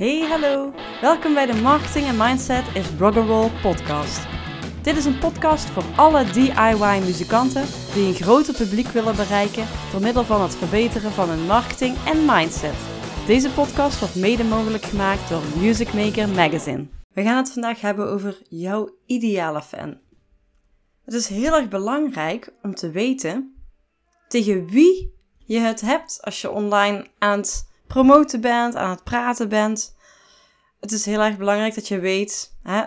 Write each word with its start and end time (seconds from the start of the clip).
Hey, 0.00 0.20
hallo. 0.20 0.72
Welkom 1.00 1.34
bij 1.34 1.46
de 1.46 1.54
Marketing 1.54 2.06
en 2.06 2.16
Mindset 2.16 2.64
is 2.74 2.86
Rock'n'Roll 2.98 3.50
podcast. 3.62 4.26
Dit 4.82 4.96
is 4.96 5.04
een 5.04 5.18
podcast 5.18 5.64
voor 5.64 5.84
alle 5.96 6.24
DIY-muzikanten 6.24 7.64
die 7.94 8.06
een 8.06 8.14
groter 8.14 8.54
publiek 8.54 8.86
willen 8.86 9.16
bereiken 9.16 9.66
door 9.92 10.00
middel 10.00 10.24
van 10.24 10.42
het 10.42 10.56
verbeteren 10.56 11.10
van 11.10 11.28
hun 11.28 11.46
marketing 11.46 11.96
en 12.06 12.24
mindset. 12.24 12.74
Deze 13.26 13.50
podcast 13.50 13.98
wordt 13.98 14.14
mede 14.14 14.44
mogelijk 14.44 14.84
gemaakt 14.84 15.28
door 15.28 15.42
Music 15.58 15.92
Maker 15.92 16.28
Magazine. 16.28 16.86
We 17.12 17.22
gaan 17.22 17.36
het 17.36 17.52
vandaag 17.52 17.80
hebben 17.80 18.08
over 18.08 18.38
jouw 18.48 18.96
ideale 19.06 19.62
fan. 19.62 19.98
Het 21.04 21.14
is 21.14 21.28
heel 21.28 21.54
erg 21.56 21.68
belangrijk 21.68 22.52
om 22.62 22.74
te 22.74 22.90
weten 22.90 23.54
tegen 24.28 24.66
wie 24.66 25.14
je 25.38 25.58
het 25.58 25.80
hebt 25.80 26.18
als 26.20 26.40
je 26.40 26.50
online 26.50 27.06
aan 27.18 27.38
het 27.38 27.68
promoten 27.90 28.40
bent, 28.40 28.76
aan 28.76 28.90
het 28.90 29.04
praten 29.04 29.48
bent. 29.48 29.94
Het 30.80 30.92
is 30.92 31.04
heel 31.04 31.20
erg 31.20 31.36
belangrijk 31.36 31.74
dat 31.74 31.88
je 31.88 31.98
weet 31.98 32.56
hè, 32.62 32.82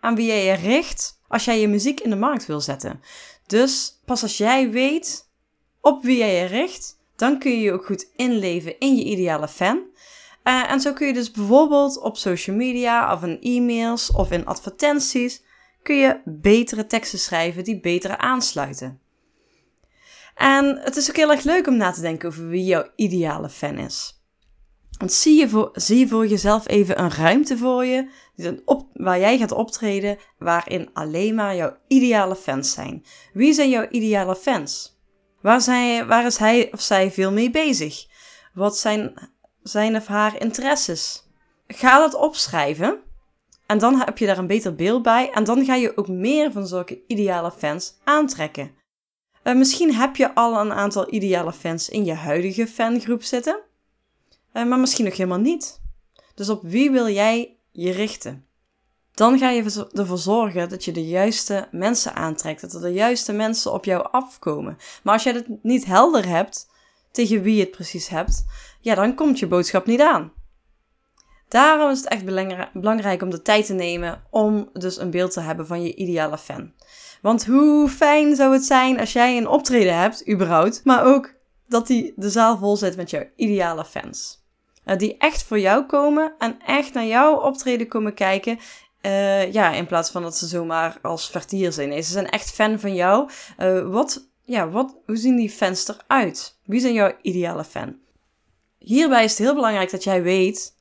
aan 0.00 0.14
wie 0.14 0.26
jij 0.26 0.44
je 0.44 0.52
richt 0.52 1.20
als 1.28 1.44
jij 1.44 1.60
je 1.60 1.68
muziek 1.68 2.00
in 2.00 2.10
de 2.10 2.16
markt 2.16 2.46
wil 2.46 2.60
zetten. 2.60 3.00
Dus 3.46 4.00
pas 4.04 4.22
als 4.22 4.36
jij 4.36 4.70
weet 4.70 5.28
op 5.80 6.02
wie 6.02 6.18
jij 6.18 6.34
je 6.34 6.44
richt, 6.44 6.98
dan 7.16 7.38
kun 7.38 7.50
je 7.50 7.60
je 7.60 7.72
ook 7.72 7.86
goed 7.86 8.08
inleven 8.16 8.78
in 8.78 8.96
je 8.96 9.04
ideale 9.04 9.48
fan. 9.48 9.80
Uh, 10.44 10.70
en 10.70 10.80
zo 10.80 10.92
kun 10.92 11.06
je 11.06 11.12
dus 11.12 11.30
bijvoorbeeld 11.30 12.00
op 12.00 12.16
social 12.16 12.56
media 12.56 13.12
of 13.12 13.22
in 13.22 13.40
e-mails 13.40 14.12
of 14.12 14.30
in 14.30 14.46
advertenties 14.46 15.42
kun 15.82 15.96
je 15.96 16.20
betere 16.24 16.86
teksten 16.86 17.18
schrijven 17.18 17.64
die 17.64 17.80
beter 17.80 18.16
aansluiten. 18.16 19.00
En 20.38 20.78
het 20.80 20.96
is 20.96 21.08
ook 21.08 21.16
heel 21.16 21.30
erg 21.30 21.42
leuk 21.42 21.66
om 21.66 21.76
na 21.76 21.90
te 21.90 22.00
denken 22.00 22.28
over 22.28 22.48
wie 22.48 22.64
jouw 22.64 22.90
ideale 22.96 23.48
fan 23.48 23.78
is. 23.78 24.22
Want 24.98 25.12
zie 25.12 25.38
je 25.38 25.48
voor, 25.48 25.70
zie 25.72 26.08
voor 26.08 26.26
jezelf 26.26 26.68
even 26.68 27.00
een 27.00 27.10
ruimte 27.10 27.56
voor 27.56 27.84
je 27.84 28.08
op, 28.64 28.86
waar 28.92 29.18
jij 29.18 29.38
gaat 29.38 29.52
optreden, 29.52 30.18
waarin 30.38 30.90
alleen 30.92 31.34
maar 31.34 31.56
jouw 31.56 31.76
ideale 31.88 32.36
fans 32.36 32.72
zijn. 32.72 33.04
Wie 33.32 33.52
zijn 33.52 33.70
jouw 33.70 33.88
ideale 33.90 34.36
fans? 34.36 35.00
Waar, 35.40 35.60
zijn, 35.60 36.06
waar 36.06 36.26
is 36.26 36.36
hij 36.36 36.72
of 36.72 36.80
zij 36.80 37.10
veel 37.10 37.32
mee 37.32 37.50
bezig? 37.50 38.06
Wat 38.54 38.78
zijn 38.78 39.30
zijn 39.62 39.96
of 39.96 40.06
haar 40.06 40.40
interesses? 40.40 41.22
Ga 41.66 41.98
dat 41.98 42.14
opschrijven 42.14 42.98
en 43.66 43.78
dan 43.78 44.00
heb 44.00 44.18
je 44.18 44.26
daar 44.26 44.38
een 44.38 44.46
beter 44.46 44.74
beeld 44.74 45.02
bij 45.02 45.30
en 45.30 45.44
dan 45.44 45.64
ga 45.64 45.74
je 45.74 45.96
ook 45.96 46.08
meer 46.08 46.52
van 46.52 46.66
zulke 46.66 47.02
ideale 47.06 47.52
fans 47.52 47.94
aantrekken. 48.04 48.77
Uh, 49.48 49.54
misschien 49.54 49.94
heb 49.94 50.16
je 50.16 50.34
al 50.34 50.60
een 50.60 50.72
aantal 50.72 51.12
ideale 51.12 51.52
fans 51.52 51.88
in 51.88 52.04
je 52.04 52.14
huidige 52.14 52.66
fangroep 52.66 53.22
zitten, 53.22 53.60
uh, 54.52 54.64
maar 54.64 54.78
misschien 54.78 55.04
nog 55.04 55.16
helemaal 55.16 55.38
niet. 55.38 55.80
Dus 56.34 56.48
op 56.48 56.62
wie 56.62 56.90
wil 56.90 57.08
jij 57.08 57.56
je 57.70 57.90
richten? 57.90 58.46
Dan 59.12 59.38
ga 59.38 59.50
je 59.50 59.88
ervoor 59.92 60.18
zorgen 60.18 60.68
dat 60.68 60.84
je 60.84 60.92
de 60.92 61.06
juiste 61.06 61.68
mensen 61.70 62.14
aantrekt, 62.14 62.60
dat 62.60 62.74
er 62.74 62.80
de 62.80 62.92
juiste 62.92 63.32
mensen 63.32 63.72
op 63.72 63.84
jou 63.84 64.08
afkomen. 64.10 64.78
Maar 65.02 65.14
als 65.14 65.22
jij 65.22 65.32
het 65.32 65.62
niet 65.62 65.84
helder 65.84 66.26
hebt 66.26 66.68
tegen 67.10 67.42
wie 67.42 67.54
je 67.54 67.60
het 67.60 67.70
precies 67.70 68.08
hebt, 68.08 68.44
ja, 68.80 68.94
dan 68.94 69.14
komt 69.14 69.38
je 69.38 69.46
boodschap 69.46 69.86
niet 69.86 70.00
aan. 70.00 70.32
Daarom 71.48 71.90
is 71.90 71.98
het 71.98 72.08
echt 72.08 72.24
belangrijk 72.72 73.22
om 73.22 73.30
de 73.30 73.42
tijd 73.42 73.66
te 73.66 73.72
nemen 73.74 74.22
om 74.30 74.70
dus 74.72 74.98
een 74.98 75.10
beeld 75.10 75.32
te 75.32 75.40
hebben 75.40 75.66
van 75.66 75.82
je 75.82 75.94
ideale 75.94 76.38
fan. 76.38 76.72
Want 77.22 77.46
hoe 77.46 77.88
fijn 77.88 78.36
zou 78.36 78.52
het 78.52 78.64
zijn 78.64 79.00
als 79.00 79.12
jij 79.12 79.36
een 79.36 79.48
optreden 79.48 79.98
hebt, 79.98 80.28
überhaupt, 80.28 80.80
maar 80.84 81.04
ook 81.04 81.34
dat 81.68 81.86
die 81.86 82.12
de 82.16 82.30
zaal 82.30 82.58
vol 82.58 82.76
zit 82.76 82.96
met 82.96 83.10
jouw 83.10 83.24
ideale 83.36 83.84
fans. 83.84 84.46
Uh, 84.84 84.96
die 84.96 85.16
echt 85.16 85.42
voor 85.42 85.58
jou 85.58 85.86
komen 85.86 86.34
en 86.38 86.58
echt 86.66 86.92
naar 86.92 87.06
jouw 87.06 87.34
optreden 87.40 87.88
komen 87.88 88.14
kijken. 88.14 88.58
Uh, 89.02 89.52
ja, 89.52 89.72
in 89.72 89.86
plaats 89.86 90.10
van 90.10 90.22
dat 90.22 90.36
ze 90.36 90.46
zomaar 90.46 90.98
als 91.02 91.30
vertier 91.30 91.72
zijn. 91.72 92.04
Ze 92.04 92.12
zijn 92.12 92.28
echt 92.28 92.50
fan 92.50 92.78
van 92.78 92.94
jou. 92.94 93.30
Uh, 93.58 93.90
wat, 93.90 94.28
ja, 94.44 94.68
wat, 94.68 94.96
hoe 95.06 95.16
zien 95.16 95.36
die 95.36 95.50
fans 95.50 95.88
eruit? 95.88 96.58
Wie 96.64 96.80
zijn 96.80 96.92
jouw 96.92 97.16
ideale 97.22 97.64
fan? 97.64 97.96
Hierbij 98.78 99.24
is 99.24 99.30
het 99.30 99.38
heel 99.38 99.54
belangrijk 99.54 99.90
dat 99.90 100.04
jij 100.04 100.22
weet, 100.22 100.76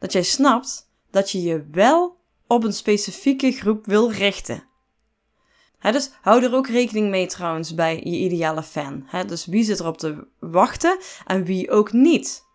dat 0.00 0.12
jij 0.12 0.22
snapt 0.22 0.90
dat 1.10 1.30
je 1.30 1.42
je 1.42 1.66
wel 1.70 2.16
op 2.46 2.64
een 2.64 2.72
specifieke 2.72 3.52
groep 3.52 3.86
wil 3.86 4.10
richten 4.10 4.68
dus 5.80 6.10
hou 6.20 6.44
er 6.44 6.54
ook 6.54 6.68
rekening 6.68 7.10
mee 7.10 7.26
trouwens 7.26 7.74
bij 7.74 7.96
je 7.96 8.16
ideale 8.16 8.62
fan. 8.62 9.06
dus 9.26 9.46
wie 9.46 9.64
zit 9.64 9.80
erop 9.80 9.98
te 9.98 10.26
wachten 10.38 10.98
en 11.26 11.44
wie 11.44 11.70
ook 11.70 11.92
niet. 11.92 12.48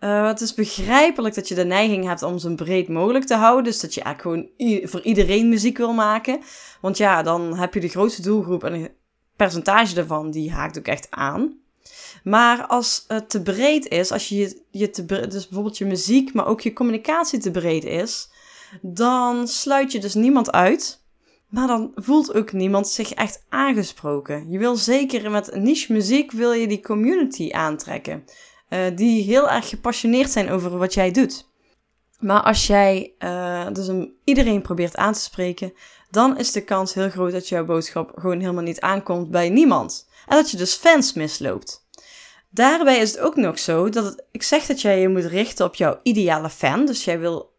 Uh, 0.00 0.26
het 0.26 0.40
is 0.40 0.54
begrijpelijk 0.54 1.34
dat 1.34 1.48
je 1.48 1.54
de 1.54 1.64
neiging 1.64 2.04
hebt 2.04 2.22
om 2.22 2.38
zo 2.38 2.54
breed 2.54 2.88
mogelijk 2.88 3.24
te 3.24 3.34
houden. 3.34 3.64
Dus 3.64 3.80
dat 3.80 3.94
je 3.94 4.02
eigenlijk 4.02 4.56
gewoon 4.56 4.88
voor 4.88 5.02
iedereen 5.02 5.48
muziek 5.48 5.76
wil 5.76 5.92
maken. 5.92 6.40
Want 6.80 6.96
ja, 6.96 7.22
dan 7.22 7.56
heb 7.56 7.74
je 7.74 7.80
de 7.80 7.88
grootste 7.88 8.22
doelgroep 8.22 8.64
en 8.64 8.72
een 8.72 8.90
percentage 9.36 9.94
daarvan 9.94 10.30
die 10.30 10.52
haakt 10.52 10.78
ook 10.78 10.86
echt 10.86 11.10
aan. 11.10 11.58
Maar 12.24 12.66
als 12.66 13.04
het 13.08 13.30
te 13.30 13.42
breed 13.42 13.88
is, 13.88 14.12
als 14.12 14.28
je, 14.28 14.62
je 14.70 14.90
te, 14.90 15.04
dus 15.04 15.46
bijvoorbeeld 15.46 15.78
je 15.78 15.84
muziek, 15.84 16.32
maar 16.32 16.46
ook 16.46 16.60
je 16.60 16.72
communicatie 16.72 17.38
te 17.38 17.50
breed 17.50 17.84
is, 17.84 18.30
dan 18.82 19.48
sluit 19.48 19.92
je 19.92 20.00
dus 20.00 20.14
niemand 20.14 20.52
uit. 20.52 21.06
Maar 21.48 21.66
dan 21.66 21.92
voelt 21.94 22.34
ook 22.34 22.52
niemand 22.52 22.88
zich 22.88 23.12
echt 23.12 23.44
aangesproken. 23.48 24.50
Je 24.50 24.58
wil 24.58 24.76
zeker 24.76 25.30
met 25.30 25.54
niche 25.54 25.92
muziek 25.92 26.32
wil 26.32 26.52
je 26.52 26.66
die 26.66 26.82
community 26.82 27.50
aantrekken. 27.52 28.24
Uh, 28.70 28.80
die 28.94 29.22
heel 29.22 29.50
erg 29.50 29.68
gepassioneerd 29.68 30.30
zijn 30.30 30.50
over 30.50 30.78
wat 30.78 30.94
jij 30.94 31.10
doet. 31.10 31.48
Maar 32.18 32.42
als 32.42 32.66
jij 32.66 33.14
uh, 33.18 33.66
dus 33.72 33.88
een, 33.88 34.14
iedereen 34.24 34.62
probeert 34.62 34.96
aan 34.96 35.12
te 35.12 35.20
spreken, 35.20 35.72
dan 36.10 36.38
is 36.38 36.52
de 36.52 36.64
kans 36.64 36.94
heel 36.94 37.10
groot 37.10 37.32
dat 37.32 37.48
jouw 37.48 37.64
boodschap 37.64 38.12
gewoon 38.14 38.40
helemaal 38.40 38.62
niet 38.62 38.80
aankomt 38.80 39.30
bij 39.30 39.48
niemand. 39.48 40.08
En 40.26 40.36
dat 40.36 40.50
je 40.50 40.56
dus 40.56 40.74
fans 40.74 41.12
misloopt. 41.12 41.87
Daarbij 42.50 42.98
is 42.98 43.10
het 43.10 43.20
ook 43.20 43.36
nog 43.36 43.58
zo 43.58 43.88
dat 43.88 44.24
ik 44.30 44.42
zeg 44.42 44.66
dat 44.66 44.80
jij 44.80 45.00
je 45.00 45.08
moet 45.08 45.24
richten 45.24 45.66
op 45.66 45.74
jouw 45.74 46.00
ideale 46.02 46.50
fan. 46.50 46.86
Dus 46.86 47.04
jij 47.04 47.18
wil 47.18 47.56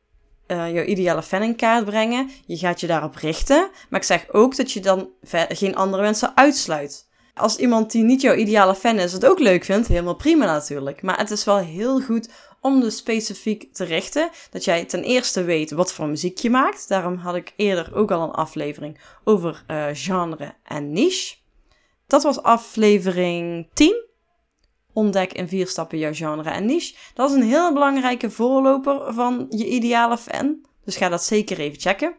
uh, 0.47 0.73
jouw 0.73 0.83
ideale 0.83 1.23
fan 1.23 1.41
in 1.41 1.55
kaart 1.55 1.85
brengen. 1.85 2.29
Je 2.45 2.57
gaat 2.57 2.79
je 2.79 2.87
daarop 2.87 3.15
richten. 3.15 3.69
Maar 3.89 3.99
ik 3.99 4.05
zeg 4.05 4.25
ook 4.31 4.55
dat 4.55 4.71
je 4.71 4.79
dan 4.79 5.09
geen 5.49 5.75
andere 5.75 6.03
mensen 6.03 6.37
uitsluit. 6.37 7.07
Als 7.33 7.57
iemand 7.57 7.91
die 7.91 8.03
niet 8.03 8.21
jouw 8.21 8.35
ideale 8.35 8.75
fan 8.75 8.99
is 8.99 9.13
het 9.13 9.25
ook 9.25 9.39
leuk 9.39 9.63
vindt, 9.63 9.87
helemaal 9.87 10.15
prima 10.15 10.45
natuurlijk. 10.45 11.01
Maar 11.01 11.17
het 11.17 11.31
is 11.31 11.43
wel 11.43 11.57
heel 11.57 12.01
goed 12.01 12.29
om 12.61 12.81
dus 12.81 12.97
specifiek 12.97 13.73
te 13.73 13.83
richten. 13.83 14.29
Dat 14.51 14.63
jij 14.63 14.85
ten 14.85 15.03
eerste 15.03 15.43
weet 15.43 15.71
wat 15.71 15.93
voor 15.93 16.07
muziek 16.07 16.37
je 16.37 16.49
maakt. 16.49 16.87
Daarom 16.87 17.15
had 17.15 17.35
ik 17.35 17.53
eerder 17.55 17.95
ook 17.95 18.11
al 18.11 18.23
een 18.23 18.31
aflevering 18.31 18.99
over 19.23 19.63
uh, 19.67 19.85
genre 19.93 20.53
en 20.63 20.91
niche. 20.91 21.35
Dat 22.07 22.23
was 22.23 22.41
aflevering 22.41 23.67
10 23.73 24.07
ontdek 24.99 25.33
in 25.33 25.47
vier 25.47 25.67
stappen 25.67 25.97
jouw 25.97 26.13
genre 26.13 26.49
en 26.49 26.65
niche. 26.65 26.95
Dat 27.13 27.29
is 27.29 27.35
een 27.35 27.43
heel 27.43 27.73
belangrijke 27.73 28.29
voorloper 28.29 29.13
van 29.13 29.45
je 29.49 29.67
ideale 29.67 30.17
fan. 30.17 30.65
Dus 30.85 30.97
ga 30.97 31.09
dat 31.09 31.23
zeker 31.23 31.59
even 31.59 31.79
checken. 31.79 32.15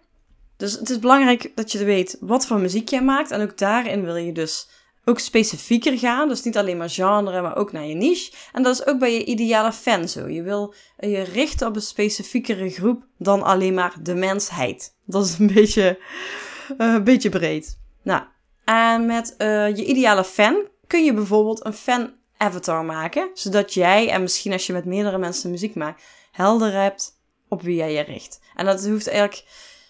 Dus 0.57 0.73
het 0.73 0.91
is 0.91 0.99
belangrijk 0.99 1.53
dat 1.55 1.73
je 1.73 1.85
weet 1.85 2.17
wat 2.21 2.47
voor 2.47 2.61
muziek 2.61 2.89
jij 2.89 3.03
maakt. 3.03 3.31
En 3.31 3.41
ook 3.41 3.59
daarin 3.59 4.05
wil 4.05 4.17
je 4.17 4.33
dus 4.33 4.69
ook 5.05 5.19
specifieker 5.19 5.99
gaan. 5.99 6.29
Dus 6.29 6.43
niet 6.43 6.57
alleen 6.57 6.77
maar 6.77 6.91
genre, 6.91 7.43
maar 7.43 7.57
ook 7.57 7.73
naar 7.73 7.87
je 7.87 7.95
niche. 7.95 8.33
En 8.53 8.63
dat 8.63 8.75
is 8.75 8.87
ook 8.87 8.99
bij 8.99 9.13
je 9.13 9.25
ideale 9.25 9.73
fan 9.73 10.09
zo. 10.09 10.29
Je 10.29 10.43
wil 10.43 10.75
je 10.99 11.23
richten 11.23 11.67
op 11.67 11.77
een 11.77 11.83
specifiekere 11.83 12.71
groep 12.71 13.05
dan 13.19 13.43
alleen 13.43 13.75
maar 13.75 13.95
de 14.03 14.15
mensheid. 14.15 14.95
Dat 15.05 15.25
is 15.25 15.39
een 15.39 15.53
beetje, 15.55 15.99
uh, 16.79 16.95
een 16.95 17.05
beetje 17.05 17.29
breed. 17.29 17.79
Nou, 18.03 18.23
en 18.65 19.07
met 19.07 19.35
uh, 19.39 19.77
je 19.77 19.85
ideale 19.85 20.25
fan 20.25 20.69
kun 20.87 21.05
je 21.05 21.15
bijvoorbeeld 21.15 21.65
een 21.65 21.73
fan 21.73 22.11
avatar 22.41 22.85
maken. 22.85 23.31
Zodat 23.35 23.75
jij, 23.75 24.11
en 24.11 24.23
misschien 24.23 24.53
als 24.53 24.67
je 24.67 24.73
met 24.73 24.85
meerdere 24.85 25.19
mensen 25.19 25.51
muziek 25.51 25.75
maakt, 25.75 26.03
helder 26.31 26.73
hebt 26.73 27.19
op 27.49 27.63
wie 27.63 27.77
jij 27.77 27.93
je 27.93 28.01
richt. 28.01 28.41
En 28.55 28.65
dat 28.65 28.87
hoeft 28.87 29.09
eigenlijk. 29.09 29.45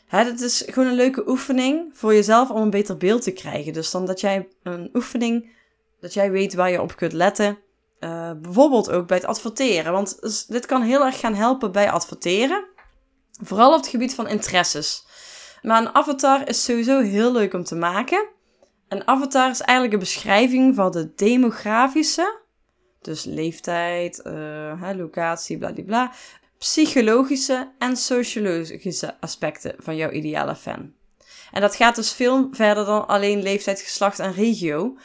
Hè, 0.06 0.25
het 0.25 0.41
is 0.41 0.62
gewoon 0.67 0.88
een 0.88 0.94
leuke 0.94 1.29
oefening 1.29 1.91
voor 1.93 2.14
jezelf 2.14 2.50
om 2.50 2.62
een 2.62 2.70
beter 2.70 2.97
beeld 2.97 3.23
te 3.23 3.32
krijgen. 3.32 3.73
Dus 3.73 3.91
dan 3.91 4.06
dat 4.06 4.20
jij 4.20 4.49
een 4.62 4.91
oefening, 4.94 5.50
dat 6.00 6.14
jij 6.14 6.31
weet 6.31 6.55
waar 6.55 6.70
je 6.70 6.82
op 6.82 6.97
kunt 6.97 7.12
letten. 7.12 7.58
Uh, 8.00 8.31
bijvoorbeeld 8.43 8.91
ook 8.91 9.06
bij 9.06 9.17
het 9.17 9.26
adverteren. 9.26 9.93
Want 9.93 10.20
dus, 10.20 10.46
dit 10.46 10.67
kan 10.67 10.82
heel 10.82 11.05
erg 11.05 11.20
gaan 11.20 11.35
helpen 11.35 11.73
bij 11.73 11.91
adverteren. 11.91 12.64
Vooral 13.43 13.70
op 13.70 13.81
het 13.81 13.88
gebied 13.88 14.14
van 14.14 14.29
interesses. 14.29 15.06
Maar 15.62 15.81
een 15.81 15.94
avatar 15.94 16.49
is 16.49 16.64
sowieso 16.64 17.00
heel 17.00 17.32
leuk 17.32 17.55
om 17.55 17.64
te 17.64 17.75
maken. 17.75 18.29
Een 18.91 19.07
avatar 19.07 19.51
is 19.51 19.61
eigenlijk 19.61 19.93
een 19.93 20.07
beschrijving 20.09 20.75
van 20.75 20.91
de 20.91 21.15
demografische 21.15 22.39
dus 23.01 23.25
leeftijd, 23.25 24.23
uh, 24.27 24.91
locatie, 24.97 25.59
bla, 25.85 26.13
psychologische 26.59 27.73
en 27.79 27.97
sociologische 27.97 29.21
aspecten 29.21 29.75
van 29.79 29.97
jouw 29.97 30.11
ideale 30.11 30.57
fan. 30.57 30.93
En 31.53 31.61
dat 31.61 31.77
gaat 31.77 31.95
dus 31.95 32.13
veel 32.13 32.49
verder 32.51 32.85
dan 32.85 33.09
alleen 33.09 33.43
leeftijd, 33.43 33.81
geslacht 33.81 34.19
en 34.19 34.33
regio. 34.33 34.97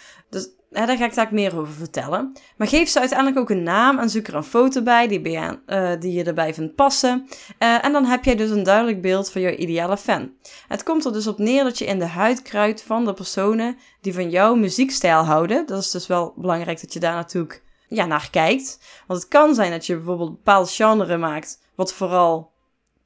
Daar 0.70 0.98
ga 0.98 1.06
ik 1.06 1.16
daar 1.16 1.28
meer 1.32 1.60
over 1.60 1.74
vertellen. 1.74 2.32
Maar 2.58 2.68
geef 2.68 2.90
ze 2.90 3.00
uiteindelijk 3.00 3.40
ook 3.40 3.50
een 3.50 3.64
naam 3.64 4.00
en 4.00 4.10
zoek 4.10 4.28
er 4.28 4.36
een 4.36 4.44
foto 4.44 4.82
bij 4.82 5.08
die, 5.08 5.22
bij, 5.22 5.60
uh, 5.68 5.92
die 6.00 6.14
je 6.14 6.24
erbij 6.24 6.54
vindt 6.54 6.76
passen. 6.76 7.28
Uh, 7.60 7.86
en 7.86 7.92
dan 7.92 8.06
heb 8.06 8.24
jij 8.24 8.36
dus 8.36 8.50
een 8.50 8.64
duidelijk 8.64 9.02
beeld 9.02 9.32
van 9.32 9.42
jouw 9.42 9.52
ideale 9.52 9.98
fan. 9.98 10.32
Het 10.68 10.84
komt 10.84 11.06
er 11.06 11.14
dus 11.14 11.28
op 11.28 11.38
neer 11.38 11.64
dat 11.64 11.78
je 11.78 11.86
in 11.86 12.00
de 12.00 12.06
huid 12.06 12.42
kruipt 12.42 12.82
van 12.82 13.06
de 13.06 13.14
personen 13.14 13.78
die 14.02 14.14
van 14.14 14.30
jouw 14.30 14.56
muziekstijl 14.56 15.24
houden. 15.24 15.66
Dat 15.66 15.82
is 15.82 15.92
dus 15.92 16.08
wel 16.08 16.34
belangrijk 16.36 16.82
dat 16.82 16.94
je 16.94 17.00
daar 17.00 17.16
natuurlijk 17.16 17.64
ja, 17.88 18.06
naar 18.06 18.28
kijkt. 18.32 18.80
Want 19.08 19.20
het 19.20 19.30
kan 19.30 19.56
zijn 19.56 19.72
dat 19.72 19.86
je 19.86 19.96
bijvoorbeeld 19.96 20.30
een 20.30 20.36
bepaald 20.36 20.72
genre 20.72 21.18
maakt, 21.18 21.60
wat 21.76 21.94
vooral 21.94 22.54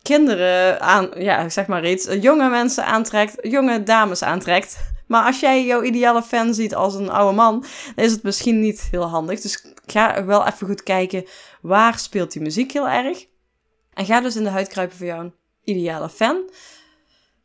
kinderen 0.02 0.82
aan, 0.82 1.10
ja, 1.16 1.50
zeg 1.50 1.68
maar 1.68 1.86
iets, 1.86 2.08
jonge 2.22 2.50
mensen 2.50 2.86
aantrekt, 2.86 3.36
jonge 3.42 3.84
dames 3.84 4.24
aantrekt. 4.24 4.78
Maar 5.10 5.26
als 5.26 5.40
jij 5.40 5.66
jouw 5.66 5.82
ideale 5.82 6.22
fan 6.22 6.54
ziet 6.54 6.76
als 6.76 6.96
een 6.96 7.10
oude 7.10 7.36
man, 7.36 7.66
dan 7.96 8.06
is 8.06 8.12
het 8.12 8.24
misschien 8.24 8.60
niet 8.60 8.88
heel 8.92 9.04
handig. 9.04 9.42
Dus 9.42 9.66
ga 9.86 10.26
wel 10.26 10.46
even 10.46 10.68
goed 10.68 10.84
kijken 10.84 11.26
waar 11.62 12.00
speelt 12.00 12.32
die 12.32 12.42
muziek 12.42 12.72
heel 12.72 12.88
erg. 12.88 13.26
En 13.94 14.06
ga 14.06 14.22
dus 14.22 14.36
in 14.36 14.44
de 14.44 14.50
huid 14.50 14.68
kruipen 14.68 14.98
voor 14.98 15.06
jouw 15.06 15.32
ideale 15.64 16.10
fan. 16.10 16.50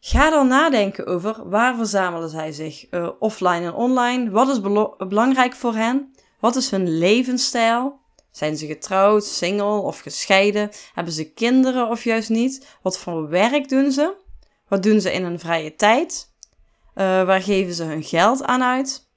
Ga 0.01 0.31
dan 0.31 0.47
nadenken 0.47 1.07
over 1.07 1.49
waar 1.49 1.77
verzamelen 1.77 2.29
zij 2.29 2.53
zich, 2.53 2.87
uh, 2.91 3.09
offline 3.19 3.65
en 3.65 3.75
online. 3.75 4.31
Wat 4.31 4.49
is 4.49 4.61
belangrijk 5.09 5.55
voor 5.55 5.75
hen? 5.75 6.15
Wat 6.41 6.57
is 6.57 6.71
hun 6.71 6.99
levensstijl? 6.99 8.01
Zijn 8.31 8.57
ze 8.57 8.67
getrouwd, 8.67 9.25
single 9.25 9.81
of 9.81 10.01
gescheiden? 10.01 10.71
Hebben 10.95 11.13
ze 11.13 11.33
kinderen 11.33 11.89
of 11.89 12.05
juist 12.05 12.29
niet? 12.29 12.67
Wat 12.83 12.99
voor 12.99 13.29
werk 13.29 13.69
doen 13.69 13.93
ze? 13.93 14.15
Wat 14.69 14.83
doen 14.83 15.01
ze 15.01 15.13
in 15.13 15.23
hun 15.23 15.39
vrije 15.39 15.75
tijd? 15.75 16.33
Uh, 16.95 17.05
waar 17.25 17.43
geven 17.43 17.75
ze 17.75 17.85
hun 17.85 18.03
geld 18.03 18.43
aan 18.43 18.63
uit? 18.63 19.09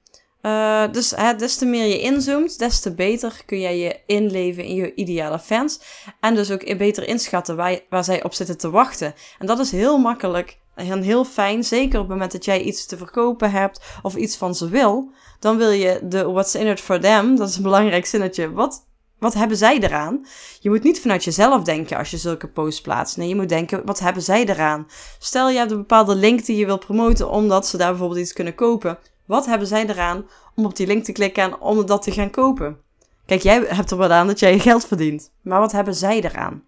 Uh, 0.42 0.82
dus 0.92 1.10
hè, 1.10 1.36
des 1.36 1.56
te 1.56 1.66
meer 1.66 1.86
je 1.86 2.00
inzoomt, 2.00 2.58
des 2.58 2.80
te 2.80 2.94
beter 2.94 3.42
kun 3.46 3.60
jij 3.60 3.78
je 3.78 4.00
inleven 4.06 4.64
in 4.64 4.74
je 4.74 4.94
ideale 4.94 5.38
fans. 5.38 5.80
En 6.20 6.34
dus 6.34 6.50
ook 6.50 6.78
beter 6.78 7.08
inschatten 7.08 7.56
waar, 7.56 7.80
waar 7.88 8.04
zij 8.04 8.24
op 8.24 8.34
zitten 8.34 8.58
te 8.58 8.70
wachten. 8.70 9.14
En 9.38 9.46
dat 9.46 9.58
is 9.58 9.70
heel 9.70 9.98
makkelijk 9.98 10.58
en 10.74 11.02
heel 11.02 11.24
fijn. 11.24 11.64
Zeker 11.64 11.94
op 11.94 12.04
het 12.04 12.12
moment 12.14 12.32
dat 12.32 12.44
jij 12.44 12.60
iets 12.60 12.86
te 12.86 12.96
verkopen 12.96 13.50
hebt 13.50 13.80
of 14.02 14.14
iets 14.14 14.36
van 14.36 14.54
ze 14.54 14.68
wil. 14.68 15.10
Dan 15.40 15.56
wil 15.56 15.70
je 15.70 16.00
de 16.02 16.24
what's 16.24 16.54
in 16.54 16.66
it 16.66 16.80
for 16.80 17.00
them. 17.00 17.36
Dat 17.36 17.48
is 17.48 17.56
een 17.56 17.62
belangrijk 17.62 18.06
zinnetje. 18.06 18.52
Wat, 18.52 18.87
wat 19.18 19.34
hebben 19.34 19.56
zij 19.56 19.78
eraan? 19.78 20.26
Je 20.60 20.70
moet 20.70 20.82
niet 20.82 21.00
vanuit 21.00 21.24
jezelf 21.24 21.62
denken 21.62 21.96
als 21.96 22.10
je 22.10 22.16
zulke 22.16 22.48
posts 22.48 22.80
plaatst. 22.80 23.16
Nee, 23.16 23.28
je 23.28 23.36
moet 23.36 23.48
denken, 23.48 23.82
wat 23.84 23.98
hebben 23.98 24.22
zij 24.22 24.44
eraan? 24.44 24.86
Stel 25.18 25.50
je 25.50 25.58
hebt 25.58 25.70
een 25.70 25.76
bepaalde 25.76 26.14
link 26.14 26.44
die 26.44 26.56
je 26.56 26.66
wil 26.66 26.78
promoten 26.78 27.30
omdat 27.30 27.66
ze 27.66 27.76
daar 27.76 27.90
bijvoorbeeld 27.90 28.20
iets 28.20 28.32
kunnen 28.32 28.54
kopen. 28.54 28.98
Wat 29.26 29.46
hebben 29.46 29.68
zij 29.68 29.86
eraan 29.86 30.26
om 30.54 30.64
op 30.64 30.76
die 30.76 30.86
link 30.86 31.04
te 31.04 31.12
klikken 31.12 31.42
en 31.42 31.58
om 31.58 31.86
dat 31.86 32.02
te 32.02 32.12
gaan 32.12 32.30
kopen? 32.30 32.80
Kijk, 33.26 33.42
jij 33.42 33.64
hebt 33.66 33.90
er 33.90 33.96
wat 33.96 34.10
aan 34.10 34.26
dat 34.26 34.38
jij 34.38 34.58
geld 34.58 34.86
verdient. 34.86 35.32
Maar 35.42 35.60
wat 35.60 35.72
hebben 35.72 35.94
zij 35.94 36.20
eraan? 36.20 36.62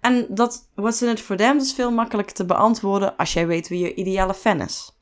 En 0.00 0.26
dat 0.28 0.68
what's 0.74 1.02
in 1.02 1.08
it 1.08 1.20
for 1.20 1.36
them 1.36 1.56
is 1.56 1.72
veel 1.72 1.92
makkelijker 1.92 2.34
te 2.34 2.44
beantwoorden 2.44 3.16
als 3.16 3.32
jij 3.32 3.46
weet 3.46 3.68
wie 3.68 3.78
je 3.78 3.94
ideale 3.94 4.34
fan 4.34 4.60
is. 4.60 4.94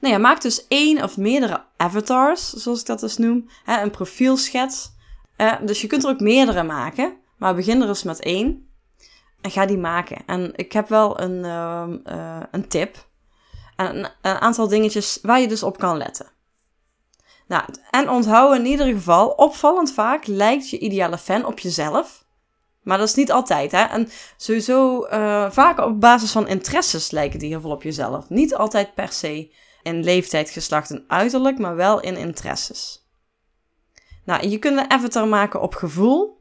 Nou 0.00 0.14
ja, 0.14 0.20
maak 0.20 0.42
dus 0.42 0.66
één 0.68 1.02
of 1.02 1.16
meerdere 1.16 1.64
avatars, 1.76 2.52
zoals 2.52 2.80
ik 2.80 2.86
dat 2.86 3.00
dus 3.00 3.16
noem. 3.16 3.48
Hè, 3.64 3.82
een 3.82 3.90
profielschets 3.90 4.90
uh, 5.38 5.54
dus 5.62 5.80
je 5.80 5.86
kunt 5.86 6.04
er 6.04 6.10
ook 6.10 6.20
meerdere 6.20 6.62
maken, 6.62 7.16
maar 7.36 7.54
begin 7.54 7.82
er 7.82 7.88
eens 7.88 8.02
met 8.02 8.20
één 8.20 8.68
en 9.40 9.50
ga 9.50 9.66
die 9.66 9.78
maken. 9.78 10.22
En 10.26 10.52
ik 10.56 10.72
heb 10.72 10.88
wel 10.88 11.20
een, 11.20 11.44
uh, 11.44 12.42
een 12.50 12.68
tip 12.68 13.06
en 13.76 13.96
een, 14.22 14.40
aantal 14.40 14.68
dingetjes 14.68 15.18
waar 15.22 15.40
je 15.40 15.48
dus 15.48 15.62
op 15.62 15.78
kan 15.78 15.96
letten. 15.96 16.26
Nou, 17.46 17.64
en 17.90 18.10
onthoud 18.10 18.56
in 18.56 18.66
ieder 18.66 18.86
geval, 18.86 19.28
opvallend 19.28 19.92
vaak 19.92 20.26
lijkt 20.26 20.70
je 20.70 20.78
ideale 20.78 21.18
fan 21.18 21.44
op 21.44 21.58
jezelf. 21.58 22.26
Maar 22.82 22.98
dat 22.98 23.08
is 23.08 23.14
niet 23.14 23.32
altijd, 23.32 23.72
hè. 23.72 23.82
En 23.82 24.08
sowieso 24.36 25.06
uh, 25.06 25.50
vaak 25.50 25.78
op 25.78 26.00
basis 26.00 26.32
van 26.32 26.48
interesses 26.48 27.10
lijken 27.10 27.38
die 27.38 27.48
heel 27.48 27.60
veel 27.60 27.70
op 27.70 27.82
jezelf. 27.82 28.28
Niet 28.28 28.54
altijd 28.54 28.94
per 28.94 29.12
se 29.12 29.54
in 29.82 30.04
leeftijd, 30.04 30.50
geslacht 30.50 30.90
en 30.90 31.04
uiterlijk, 31.08 31.58
maar 31.58 31.76
wel 31.76 32.00
in 32.00 32.16
interesses. 32.16 32.97
Nou, 34.28 34.48
je 34.48 34.58
kunt 34.58 34.78
een 34.78 34.90
avatar 34.90 35.28
maken 35.28 35.60
op 35.60 35.74
gevoel. 35.74 36.40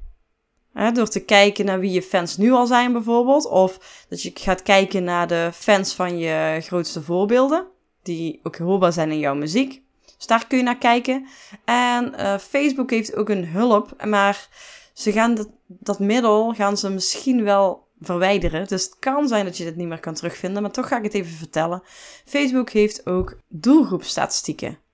Hè, 0.74 0.92
door 0.92 1.08
te 1.08 1.20
kijken 1.20 1.66
naar 1.66 1.80
wie 1.80 1.92
je 1.92 2.02
fans 2.02 2.38
nu 2.38 2.52
al 2.52 2.66
zijn 2.66 2.92
bijvoorbeeld. 2.92 3.46
Of 3.46 4.06
dat 4.10 4.22
je 4.22 4.32
gaat 4.34 4.64
kijken 4.64 5.04
naar 5.04 5.28
de 5.28 5.50
fans 5.54 5.94
van 5.94 6.18
je 6.18 6.58
grootste 6.62 7.02
voorbeelden. 7.02 7.68
Die 8.04 8.40
ook 8.44 8.58
hoorbaar 8.58 8.94
zijn 8.94 9.12
in 9.12 9.20
jouw 9.20 9.36
muziek. 9.36 9.82
Dus 10.18 10.28
daar 10.28 10.48
kun 10.48 10.58
je 10.58 10.64
naar 10.64 10.78
kijken. 10.78 11.28
En 11.66 12.14
uh, 12.20 12.38
Facebook 12.38 12.90
heeft 12.90 13.16
ook 13.16 13.30
een 13.30 13.48
hulp. 13.48 14.06
Maar 14.06 14.48
ze 14.94 15.12
gaan 15.12 15.36
dat, 15.36 15.50
dat 15.68 16.00
middel 16.00 16.54
gaan 16.54 16.78
ze 16.78 16.90
misschien 16.90 17.44
wel 17.44 17.88
verwijderen. 18.00 18.68
Dus 18.68 18.84
het 18.84 19.00
kan 19.00 19.28
zijn 19.28 19.46
dat 19.46 19.58
je 19.58 19.64
dit 19.64 19.76
niet 19.76 19.88
meer 19.88 20.00
kan 20.00 20.14
terugvinden. 20.14 20.62
Maar 20.62 20.72
toch 20.72 20.88
ga 20.88 20.98
ik 20.98 21.04
het 21.04 21.14
even 21.14 21.38
vertellen. 21.38 21.84
Facebook 22.26 22.70
heeft 22.70 23.06
ook 23.06 23.38
doelgroepstatistieken. 23.48 24.86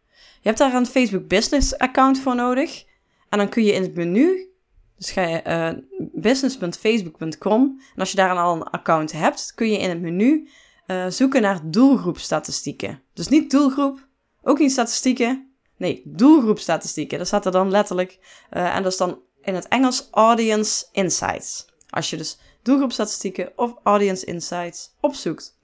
Je 0.44 0.50
hebt 0.50 0.58
daar 0.58 0.74
een 0.74 0.86
Facebook 0.86 1.28
Business 1.28 1.78
account 1.78 2.20
voor 2.20 2.36
nodig. 2.36 2.86
En 3.30 3.38
dan 3.38 3.50
kun 3.50 3.64
je 3.64 3.72
in 3.72 3.82
het 3.82 3.96
menu, 3.96 4.50
dus 4.98 5.12
ga 5.12 5.22
je 5.22 5.42
uh, 5.48 6.10
business.facebook.com. 6.14 7.82
En 7.94 8.00
als 8.00 8.10
je 8.10 8.16
daar 8.16 8.38
al 8.38 8.56
een 8.56 8.64
account 8.64 9.12
hebt, 9.12 9.52
kun 9.56 9.72
je 9.72 9.78
in 9.78 9.90
het 9.90 10.02
menu 10.02 10.50
uh, 10.88 11.06
zoeken 11.08 11.42
naar 11.42 11.60
doelgroepstatistieken. 11.64 13.02
Dus 13.14 13.28
niet 13.28 13.52
doelgroep, 13.52 14.08
ook 14.42 14.60
niet 14.60 14.72
statistieken. 14.72 15.54
Nee, 15.78 16.02
doelgroepstatistieken. 16.06 17.18
Dat 17.18 17.28
staat 17.28 17.46
er 17.46 17.52
dan 17.52 17.70
letterlijk. 17.70 18.20
Uh, 18.52 18.76
en 18.76 18.84
dat 18.84 18.92
is 18.92 18.98
dan 18.98 19.20
in 19.42 19.56
het 19.56 19.68
Engels 19.68 20.08
Audience 20.12 20.86
Insights. 20.92 21.66
Als 21.90 22.10
je 22.10 22.18
dus 22.18 22.40
doelgroepstatistieken 22.62 23.52
of 23.56 23.76
Audience 23.84 24.26
Insights 24.26 24.96
opzoekt 25.00 25.58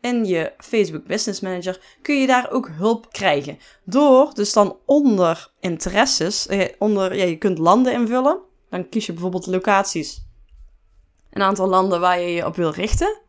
in 0.00 0.24
je 0.24 0.52
Facebook 0.58 1.06
Business 1.06 1.40
Manager 1.40 1.80
kun 2.02 2.20
je 2.20 2.26
daar 2.26 2.50
ook 2.50 2.68
hulp 2.68 3.12
krijgen. 3.12 3.58
Door 3.84 4.34
dus 4.34 4.52
dan 4.52 4.76
onder 4.84 5.52
interesses, 5.60 6.46
eh, 6.46 6.68
onder, 6.78 7.16
je 7.28 7.36
kunt 7.36 7.58
landen 7.58 7.92
invullen. 7.92 8.40
Dan 8.70 8.88
kies 8.88 9.06
je 9.06 9.12
bijvoorbeeld 9.12 9.46
locaties. 9.46 10.24
Een 11.30 11.42
aantal 11.42 11.68
landen 11.68 12.00
waar 12.00 12.20
je 12.20 12.28
je 12.28 12.46
op 12.46 12.56
wil 12.56 12.70
richten. 12.70 13.20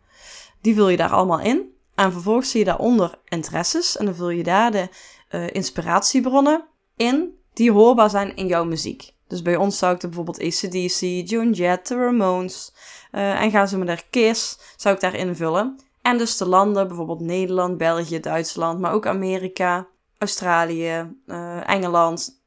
Die 0.62 0.76
vul 0.76 0.90
je 0.90 0.98
daar 0.98 1.10
allemaal 1.10 1.40
in. 1.40 1.76
En 1.96 2.12
vervolgens 2.12 2.52
zie 2.52 2.60
je 2.60 2.66
daaronder 2.66 3.20
interesses. 3.26 3.98
En 3.98 4.06
dan 4.06 4.16
vul 4.16 4.30
je 4.30 4.44
daar 4.44 4.72
de 4.72 4.90
uh, 5.32 5.48
inspiratiebronnen 5.52 6.68
in 6.96 7.38
die 7.54 7.72
hoorbaar 7.72 8.10
zijn 8.10 8.36
in 8.36 8.48
jouw 8.48 8.66
muziek. 8.66 9.12
Dus 9.28 9.42
bij 9.42 9.56
ons 9.56 9.78
zou 9.78 9.96
ik 9.96 10.02
er 10.02 10.08
bijvoorbeeld 10.08 10.42
ACDC, 10.42 11.30
Joan 11.30 11.52
Jett, 11.52 11.86
The 11.86 11.96
Ramones 11.96 12.74
uh, 13.12 13.42
en 13.42 13.52
ga 13.52 13.66
zo 13.66 13.78
maar 13.78 13.86
naar 13.86 14.06
Kiss 14.10 14.60
zou 14.76 14.96
ik 14.96 15.02
daar 15.02 15.16
invullen. 15.16 15.80
En 16.08 16.18
dus 16.18 16.38
de 16.38 16.48
landen, 16.48 16.88
bijvoorbeeld 16.88 17.20
Nederland, 17.20 17.78
België, 17.78 18.20
Duitsland, 18.20 18.80
maar 18.80 18.92
ook 18.92 19.08
Amerika, 19.08 19.88
Australië, 20.18 21.16
uh, 21.26 21.70
Engeland. 21.70 22.42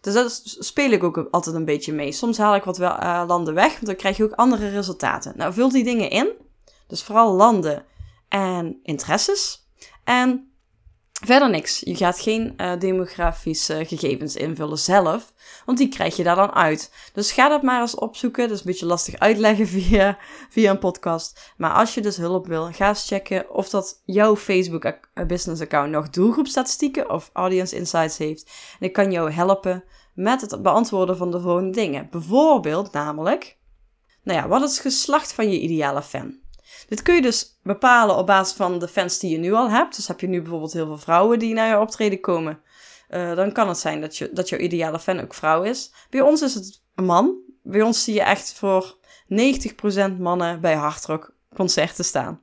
Dus 0.00 0.14
dat 0.14 0.42
speel 0.44 0.90
ik 0.90 1.02
ook 1.02 1.28
altijd 1.30 1.56
een 1.56 1.64
beetje 1.64 1.92
mee. 1.92 2.12
Soms 2.12 2.38
haal 2.38 2.54
ik 2.54 2.64
wat 2.64 2.80
uh, 2.80 3.24
landen 3.26 3.54
weg, 3.54 3.72
want 3.72 3.86
dan 3.86 3.96
krijg 3.96 4.16
je 4.16 4.24
ook 4.24 4.32
andere 4.32 4.68
resultaten. 4.68 5.32
Nou, 5.36 5.52
vul 5.52 5.68
die 5.68 5.84
dingen 5.84 6.10
in. 6.10 6.28
Dus 6.86 7.02
vooral 7.02 7.32
landen 7.32 7.84
en 8.28 8.78
interesses. 8.82 9.68
En 10.04 10.51
Verder 11.24 11.50
niks. 11.50 11.80
Je 11.80 11.94
gaat 11.94 12.20
geen 12.20 12.54
uh, 12.56 12.78
demografische 12.78 13.84
gegevens 13.84 14.36
invullen 14.36 14.78
zelf, 14.78 15.32
want 15.64 15.78
die 15.78 15.88
krijg 15.88 16.16
je 16.16 16.22
daar 16.22 16.36
dan 16.36 16.52
uit. 16.52 16.92
Dus 17.12 17.32
ga 17.32 17.48
dat 17.48 17.62
maar 17.62 17.80
eens 17.80 17.94
opzoeken. 17.94 18.48
Dat 18.48 18.56
is 18.56 18.58
een 18.58 18.70
beetje 18.70 18.86
lastig 18.86 19.18
uitleggen 19.18 19.66
via, 19.78 20.18
via 20.48 20.70
een 20.70 20.78
podcast. 20.78 21.52
Maar 21.56 21.72
als 21.72 21.94
je 21.94 22.00
dus 22.00 22.16
hulp 22.16 22.46
wil, 22.46 22.72
ga 22.72 22.88
eens 22.88 23.06
checken 23.06 23.50
of 23.50 23.68
dat 23.68 24.02
jouw 24.04 24.36
Facebook 24.36 24.84
eh, 24.84 25.26
business 25.26 25.62
account 25.62 25.90
nog 25.90 26.10
doelgroepstatistieken 26.10 27.10
of 27.10 27.30
audience 27.32 27.76
insights 27.76 28.18
heeft. 28.18 28.50
En 28.80 28.86
ik 28.86 28.92
kan 28.92 29.12
jou 29.12 29.30
helpen 29.30 29.84
met 30.14 30.40
het 30.40 30.62
beantwoorden 30.62 31.16
van 31.16 31.30
de 31.30 31.40
volgende 31.40 31.70
dingen. 31.70 32.08
Bijvoorbeeld 32.10 32.92
namelijk, 32.92 33.56
nou 34.22 34.38
ja, 34.38 34.48
wat 34.48 34.62
is 34.62 34.70
het 34.70 34.80
geslacht 34.80 35.32
van 35.32 35.50
je 35.50 35.60
ideale 35.60 36.02
fan? 36.02 36.41
Dit 36.88 37.02
kun 37.02 37.14
je 37.14 37.22
dus 37.22 37.58
bepalen 37.62 38.16
op 38.16 38.26
basis 38.26 38.56
van 38.56 38.78
de 38.78 38.88
fans 38.88 39.18
die 39.18 39.30
je 39.30 39.38
nu 39.38 39.52
al 39.52 39.70
hebt. 39.70 39.96
Dus 39.96 40.08
heb 40.08 40.20
je 40.20 40.28
nu 40.28 40.40
bijvoorbeeld 40.40 40.72
heel 40.72 40.86
veel 40.86 40.98
vrouwen 40.98 41.38
die 41.38 41.54
naar 41.54 41.68
je 41.68 41.80
optreden 41.80 42.20
komen. 42.20 42.60
Uh, 43.10 43.34
dan 43.34 43.52
kan 43.52 43.68
het 43.68 43.78
zijn 43.78 44.00
dat, 44.00 44.16
je, 44.16 44.30
dat 44.32 44.48
jouw 44.48 44.58
ideale 44.58 44.98
fan 44.98 45.20
ook 45.20 45.34
vrouw 45.34 45.62
is. 45.62 45.92
Bij 46.10 46.20
ons 46.20 46.42
is 46.42 46.54
het 46.54 46.82
een 46.94 47.04
man. 47.04 47.36
Bij 47.62 47.82
ons 47.82 48.04
zie 48.04 48.14
je 48.14 48.22
echt 48.22 48.52
voor 48.52 48.96
90% 49.28 50.16
mannen 50.18 50.60
bij 50.60 50.74
hardrock 50.74 51.34
concerten 51.54 52.04
staan. 52.04 52.40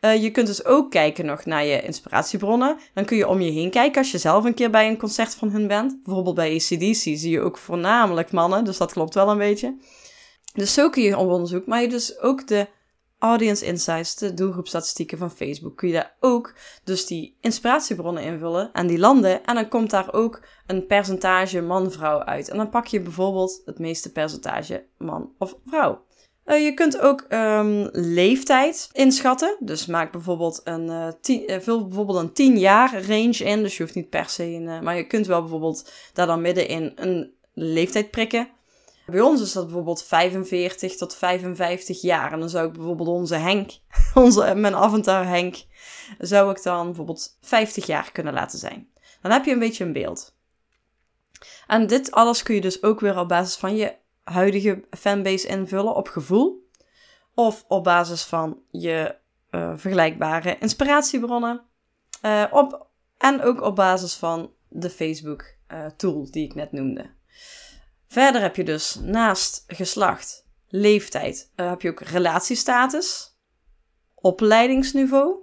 Uh, 0.00 0.22
je 0.22 0.30
kunt 0.30 0.46
dus 0.46 0.64
ook 0.64 0.90
kijken 0.90 1.26
nog 1.26 1.44
naar 1.44 1.64
je 1.64 1.82
inspiratiebronnen. 1.82 2.78
Dan 2.94 3.04
kun 3.04 3.16
je 3.16 3.28
om 3.28 3.40
je 3.40 3.50
heen 3.50 3.70
kijken 3.70 3.98
als 3.98 4.10
je 4.10 4.18
zelf 4.18 4.44
een 4.44 4.54
keer 4.54 4.70
bij 4.70 4.88
een 4.88 4.96
concert 4.96 5.34
van 5.34 5.50
hun 5.50 5.66
bent. 5.66 6.04
Bijvoorbeeld 6.04 6.34
bij 6.34 6.54
ACDC 6.54 6.94
zie 6.94 7.30
je 7.30 7.40
ook 7.40 7.58
voornamelijk 7.58 8.32
mannen, 8.32 8.64
dus 8.64 8.76
dat 8.76 8.92
klopt 8.92 9.14
wel 9.14 9.28
een 9.28 9.38
beetje. 9.38 9.76
Dus 10.54 10.74
zo 10.74 10.90
kun 10.90 11.02
je 11.02 11.16
onderzoek, 11.16 11.66
maar 11.66 11.80
je 11.80 11.88
dus 11.88 12.18
ook 12.18 12.46
de 12.46 12.66
Audience 13.24 13.64
Insights, 13.64 14.16
de 14.16 14.34
doelgroepstatistieken 14.34 15.18
van 15.18 15.30
Facebook, 15.30 15.76
kun 15.76 15.88
je 15.88 15.94
daar 15.94 16.16
ook 16.20 16.54
dus 16.84 17.06
die 17.06 17.36
inspiratiebronnen 17.40 18.22
invullen 18.22 18.72
en 18.72 18.86
die 18.86 18.98
landen. 18.98 19.44
En 19.44 19.54
dan 19.54 19.68
komt 19.68 19.90
daar 19.90 20.12
ook 20.12 20.40
een 20.66 20.86
percentage 20.86 21.62
man-vrouw 21.62 22.18
uit. 22.18 22.48
En 22.48 22.56
dan 22.56 22.70
pak 22.70 22.86
je 22.86 23.00
bijvoorbeeld 23.00 23.62
het 23.64 23.78
meeste 23.78 24.12
percentage 24.12 24.84
man 24.98 25.32
of 25.38 25.56
vrouw. 25.66 26.04
Uh, 26.46 26.64
je 26.64 26.74
kunt 26.74 26.98
ook 26.98 27.26
um, 27.28 27.88
leeftijd 27.92 28.88
inschatten. 28.92 29.56
Dus 29.60 29.86
maak 29.86 30.12
bijvoorbeeld 30.12 30.60
een, 30.64 30.86
uh, 30.86 31.60
vul 31.60 31.86
bijvoorbeeld 31.86 32.18
een 32.18 32.32
10 32.32 32.58
jaar 32.58 33.06
range 33.06 33.44
in. 33.44 33.62
Dus 33.62 33.76
je 33.76 33.82
hoeft 33.82 33.94
niet 33.94 34.10
per 34.10 34.28
se 34.28 34.44
een. 34.44 34.84
maar 34.84 34.96
je 34.96 35.06
kunt 35.06 35.26
wel 35.26 35.40
bijvoorbeeld 35.40 35.92
daar 36.12 36.26
dan 36.26 36.40
middenin 36.40 36.92
een 36.96 37.32
leeftijd 37.52 38.10
prikken. 38.10 38.48
Bij 39.06 39.20
ons 39.20 39.40
is 39.40 39.52
dat 39.52 39.64
bijvoorbeeld 39.64 40.04
45 40.04 40.96
tot 40.96 41.16
55 41.16 42.00
jaar. 42.00 42.32
En 42.32 42.40
dan 42.40 42.50
zou 42.50 42.66
ik 42.66 42.72
bijvoorbeeld 42.72 43.08
onze 43.08 43.34
Henk, 43.34 43.70
onze, 44.14 44.54
mijn 44.54 44.74
avatar 44.74 45.26
Henk, 45.26 45.64
zou 46.18 46.50
ik 46.50 46.62
dan 46.62 46.86
bijvoorbeeld 46.86 47.38
50 47.40 47.86
jaar 47.86 48.12
kunnen 48.12 48.32
laten 48.32 48.58
zijn. 48.58 48.88
Dan 49.22 49.32
heb 49.32 49.44
je 49.44 49.52
een 49.52 49.58
beetje 49.58 49.84
een 49.84 49.92
beeld. 49.92 50.36
En 51.66 51.86
dit 51.86 52.10
alles 52.10 52.42
kun 52.42 52.54
je 52.54 52.60
dus 52.60 52.82
ook 52.82 53.00
weer 53.00 53.18
op 53.18 53.28
basis 53.28 53.56
van 53.56 53.76
je 53.76 53.96
huidige 54.24 54.84
fanbase 54.90 55.46
invullen 55.46 55.94
op 55.94 56.08
gevoel. 56.08 56.68
Of 57.34 57.64
op 57.68 57.84
basis 57.84 58.22
van 58.22 58.60
je 58.70 59.16
uh, 59.50 59.72
vergelijkbare 59.76 60.58
inspiratiebronnen. 60.58 61.62
Uh, 62.22 62.44
op, 62.50 62.86
en 63.18 63.42
ook 63.42 63.62
op 63.62 63.76
basis 63.76 64.14
van 64.14 64.52
de 64.68 64.90
Facebook 64.90 65.54
uh, 65.72 65.86
tool 65.86 66.30
die 66.30 66.44
ik 66.44 66.54
net 66.54 66.72
noemde. 66.72 67.10
Verder 68.14 68.40
heb 68.40 68.56
je 68.56 68.64
dus 68.64 68.98
naast 69.02 69.64
geslacht, 69.66 70.46
leeftijd, 70.68 71.52
heb 71.54 71.82
je 71.82 71.90
ook 71.90 72.00
relatiestatus, 72.00 73.38
opleidingsniveau, 74.14 75.36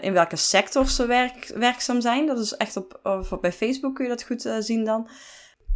in 0.00 0.12
welke 0.12 0.36
sector 0.36 0.88
ze 0.88 1.06
werk, 1.06 1.52
werkzaam 1.54 2.00
zijn. 2.00 2.26
Dat 2.26 2.38
is 2.38 2.56
echt 2.56 2.76
op, 2.76 3.00
bij 3.40 3.52
Facebook 3.52 3.94
kun 3.94 4.04
je 4.04 4.10
dat 4.10 4.22
goed 4.22 4.54
zien 4.58 4.84
dan. 4.84 5.08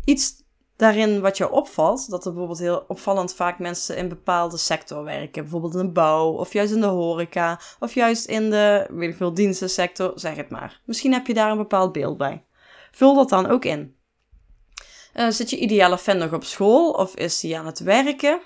Iets 0.04 0.34
daarin 0.76 1.20
wat 1.20 1.36
je 1.36 1.50
opvalt, 1.50 2.10
dat 2.10 2.24
er 2.24 2.30
bijvoorbeeld 2.30 2.60
heel 2.60 2.84
opvallend 2.88 3.34
vaak 3.34 3.58
mensen 3.58 3.96
in 3.96 4.08
bepaalde 4.08 4.56
sector 4.56 5.04
werken. 5.04 5.42
Bijvoorbeeld 5.42 5.74
in 5.74 5.86
de 5.86 5.92
bouw, 5.92 6.32
of 6.32 6.52
juist 6.52 6.72
in 6.72 6.80
de 6.80 6.86
horeca, 6.86 7.60
of 7.78 7.94
juist 7.94 8.26
in 8.26 8.50
de, 8.50 8.86
weet 8.90 9.10
ik 9.10 9.16
veel, 9.16 9.34
dienstensector, 9.34 10.12
zeg 10.14 10.36
het 10.36 10.50
maar. 10.50 10.80
Misschien 10.84 11.12
heb 11.12 11.26
je 11.26 11.34
daar 11.34 11.50
een 11.50 11.56
bepaald 11.56 11.92
beeld 11.92 12.16
bij. 12.16 12.44
Vul 12.90 13.14
dat 13.14 13.28
dan 13.28 13.46
ook 13.46 13.64
in. 13.64 13.95
Uh, 15.16 15.30
zit 15.30 15.50
je 15.50 15.58
ideale 15.58 15.98
fan 15.98 16.18
nog 16.18 16.32
op 16.32 16.44
school, 16.44 16.90
of 16.90 17.14
is 17.16 17.42
hij 17.42 17.58
aan 17.58 17.66
het 17.66 17.78
werken? 17.78 18.40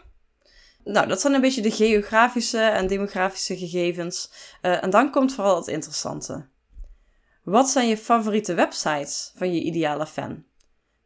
Nou, 0.84 1.06
dat 1.08 1.20
zijn 1.20 1.34
een 1.34 1.40
beetje 1.40 1.62
de 1.62 1.70
geografische 1.70 2.60
en 2.60 2.86
demografische 2.86 3.56
gegevens. 3.56 4.30
Uh, 4.62 4.82
en 4.82 4.90
dan 4.90 5.10
komt 5.10 5.34
vooral 5.34 5.56
het 5.56 5.66
interessante. 5.66 6.48
Wat 7.42 7.68
zijn 7.68 7.88
je 7.88 7.96
favoriete 7.96 8.54
websites 8.54 9.32
van 9.36 9.54
je 9.54 9.60
ideale 9.60 10.06
fan? 10.06 10.44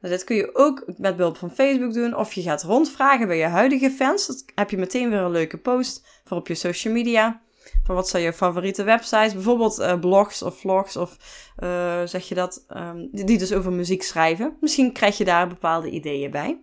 Nou, 0.00 0.16
dit 0.16 0.24
kun 0.24 0.36
je 0.36 0.54
ook 0.54 0.84
met 0.96 1.16
behulp 1.16 1.36
van 1.36 1.50
Facebook 1.50 1.92
doen. 1.92 2.16
Of 2.16 2.32
je 2.32 2.42
gaat 2.42 2.62
rondvragen 2.62 3.26
bij 3.26 3.36
je 3.36 3.44
huidige 3.44 3.90
fans. 3.90 4.26
Dan 4.26 4.36
heb 4.54 4.70
je 4.70 4.76
meteen 4.76 5.10
weer 5.10 5.18
een 5.18 5.30
leuke 5.30 5.58
post 5.58 6.06
voor 6.24 6.36
op 6.36 6.48
je 6.48 6.54
social 6.54 6.94
media. 6.94 7.42
Van 7.84 7.94
wat 7.94 8.08
zijn 8.08 8.22
je 8.22 8.32
favoriete 8.32 8.82
websites? 8.82 9.32
Bijvoorbeeld 9.32 9.78
uh, 9.78 9.98
blogs 9.98 10.42
of 10.42 10.58
vlogs 10.58 10.96
of 10.96 11.16
uh, 11.58 12.02
zeg 12.04 12.28
je 12.28 12.34
dat, 12.34 12.64
um, 12.76 13.08
die, 13.12 13.38
dus 13.38 13.52
over 13.52 13.72
muziek 13.72 14.02
schrijven. 14.02 14.56
Misschien 14.60 14.92
krijg 14.92 15.18
je 15.18 15.24
daar 15.24 15.48
bepaalde 15.48 15.90
ideeën 15.90 16.30
bij. 16.30 16.60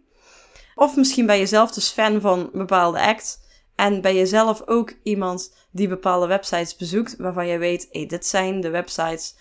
Of 0.76 0.96
misschien 0.96 1.26
ben 1.26 1.38
je 1.38 1.46
zelf 1.46 1.72
dus 1.72 1.90
fan 1.90 2.22
van 2.22 2.50
bepaalde 2.54 3.02
act. 3.02 3.40
En 3.76 4.02
ben 4.02 4.16
je 4.16 4.26
zelf 4.26 4.64
ook 4.66 4.94
iemand 5.04 5.56
die 5.72 5.88
bepaalde 5.88 6.28
websites 6.28 6.76
bezoekt 6.76 7.16
waarvan 7.18 7.48
je 7.48 7.58
weet, 7.58 7.88
hey, 7.92 8.06
dit 8.06 8.26
zijn 8.26 8.62
de 8.62 8.70
websites 8.70 9.36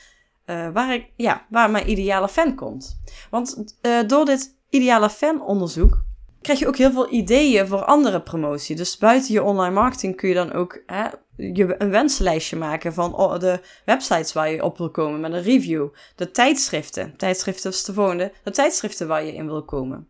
uh, 0.47 0.69
waar, 0.73 0.95
ik, 0.95 1.07
ja, 1.17 1.47
waar 1.50 1.71
mijn 1.71 1.90
ideale 1.90 2.29
fan 2.29 2.55
komt. 2.55 3.00
Want 3.31 3.76
door 4.07 4.25
dit 4.25 4.57
ideale 4.71 5.11
fan 5.11 5.43
onderzoek 5.43 6.02
krijg 6.40 6.59
je 6.59 6.67
ook 6.67 6.76
heel 6.76 6.90
veel 6.90 7.12
ideeën 7.12 7.67
voor 7.67 7.85
andere 7.85 8.21
promotie. 8.21 8.76
Dus 8.76 8.99
buiten 8.99 9.33
je 9.33 9.43
online 9.43 9.75
marketing 9.75 10.17
kun 10.17 10.29
je 10.29 10.35
dan 10.35 10.52
ook 10.52 10.83
hè, 10.87 11.09
je 11.40 11.75
een 11.78 11.90
wenslijstje 11.90 12.56
maken 12.56 12.94
van 12.94 13.14
oh, 13.14 13.38
de 13.38 13.61
websites 13.85 14.32
waar 14.32 14.50
je 14.50 14.64
op 14.64 14.78
wil 14.78 14.90
komen 14.90 15.20
met 15.20 15.32
een 15.32 15.42
review. 15.42 15.88
De 16.16 16.30
tijdschriften, 16.30 17.16
tijdschriften 17.16 17.70
is 17.70 17.85
de 17.85 17.92
volgende, 17.92 18.32
de 18.44 18.50
tijdschriften 18.50 19.09
waar 19.09 19.25
je 19.25 19.35
in 19.35 19.47
wil 19.47 19.64
komen. 19.64 20.09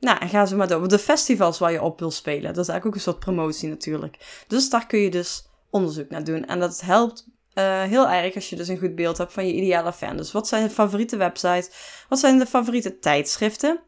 Nou, 0.00 0.18
en 0.18 0.28
ga 0.28 0.46
zo 0.46 0.56
maar 0.56 0.68
door. 0.68 0.88
De 0.88 0.98
festivals 0.98 1.58
waar 1.58 1.72
je 1.72 1.82
op 1.82 1.98
wil 1.98 2.10
spelen. 2.10 2.54
Dat 2.54 2.64
is 2.64 2.68
eigenlijk 2.68 2.86
ook 2.86 2.94
een 2.94 3.00
soort 3.00 3.18
promotie 3.18 3.68
natuurlijk. 3.68 4.44
Dus 4.48 4.70
daar 4.70 4.86
kun 4.86 4.98
je 4.98 5.10
dus 5.10 5.46
onderzoek 5.70 6.10
naar 6.10 6.24
doen. 6.24 6.46
En 6.46 6.60
dat 6.60 6.80
helpt 6.80 7.26
uh, 7.54 7.82
heel 7.82 8.08
erg 8.08 8.34
als 8.34 8.50
je 8.50 8.56
dus 8.56 8.68
een 8.68 8.78
goed 8.78 8.94
beeld 8.94 9.18
hebt 9.18 9.32
van 9.32 9.46
je 9.46 9.52
ideale 9.52 9.92
fan. 9.92 10.16
Dus 10.16 10.32
wat 10.32 10.48
zijn 10.48 10.62
de 10.62 10.70
favoriete 10.70 11.16
websites? 11.16 11.70
Wat 12.08 12.18
zijn 12.18 12.38
de 12.38 12.46
favoriete 12.46 12.98
tijdschriften? 12.98 13.80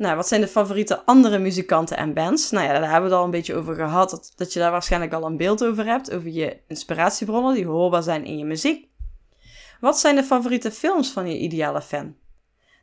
Nou, 0.00 0.16
wat 0.16 0.28
zijn 0.28 0.40
de 0.40 0.48
favoriete 0.48 1.04
andere 1.04 1.38
muzikanten 1.38 1.96
en 1.96 2.14
bands? 2.14 2.50
Nou 2.50 2.66
ja, 2.66 2.72
daar 2.72 2.82
hebben 2.82 3.02
we 3.02 3.08
het 3.08 3.18
al 3.18 3.24
een 3.24 3.30
beetje 3.30 3.54
over 3.54 3.74
gehad. 3.74 4.10
Dat, 4.10 4.32
dat 4.36 4.52
je 4.52 4.58
daar 4.58 4.70
waarschijnlijk 4.70 5.12
al 5.12 5.24
een 5.24 5.36
beeld 5.36 5.64
over 5.64 5.86
hebt. 5.86 6.12
Over 6.12 6.30
je 6.30 6.60
inspiratiebronnen 6.68 7.54
die 7.54 7.66
hoorbaar 7.66 8.02
zijn 8.02 8.24
in 8.24 8.38
je 8.38 8.44
muziek. 8.44 8.88
Wat 9.80 9.98
zijn 9.98 10.16
de 10.16 10.22
favoriete 10.24 10.70
films 10.70 11.10
van 11.10 11.30
je 11.30 11.38
ideale 11.38 11.82
fan? 11.82 12.14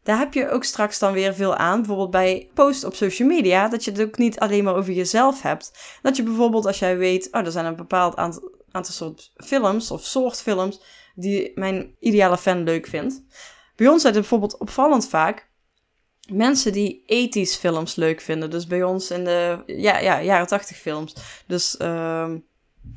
Daar 0.04 0.18
heb 0.18 0.34
je 0.34 0.50
ook 0.50 0.64
straks 0.64 1.00
dan 1.00 1.14
weer 1.14 1.34
veel 1.34 1.56
aan. 1.56 1.78
Bijvoorbeeld 1.78 2.12
bij 2.12 2.50
post 2.54 2.84
op 2.84 2.96
social 2.96 3.28
media. 3.28 3.68
Dat 3.68 3.84
je 3.84 3.92
het 3.92 4.02
ook 4.02 4.18
niet 4.18 4.40
alleen 4.40 4.64
maar 4.64 4.76
over 4.76 4.94
jezelf 4.94 5.42
hebt. 5.42 5.98
Dat 6.02 6.16
je 6.16 6.24
bijvoorbeeld 6.24 6.66
als 6.66 6.80
jij 6.80 6.98
weet, 6.98 7.28
oh, 7.32 7.46
er 7.46 7.52
zijn 7.52 7.66
een 7.66 7.76
bepaald 7.76 8.16
aantal 8.16 8.94
soort 8.94 9.32
films 9.36 9.92
of 9.92 10.06
soort 10.06 10.42
films 10.42 10.82
die 11.16 11.52
mijn 11.56 11.96
ideale 12.00 12.38
fan 12.38 12.64
leuk 12.64 12.88
vindt. 12.88 13.24
Bij 13.76 13.88
ons 13.88 14.02
zijn 14.02 14.14
het 14.14 14.22
bijvoorbeeld 14.22 14.58
opvallend 14.58 15.08
vaak 15.08 15.47
mensen 16.28 16.72
die 16.72 17.04
ethisch 17.06 17.56
films 17.56 17.96
leuk 17.96 18.22
vinden. 18.22 18.50
Dus 18.50 18.68
bij 18.68 18.84
ons 18.84 19.12
in 19.12 19.24
de 19.24 19.64
ja, 19.66 20.00
ja, 20.00 20.22
jaren 20.22 20.48
80 20.48 20.78
films. 20.78 21.16
Dus 21.48 21.76
uh, 21.82 22.32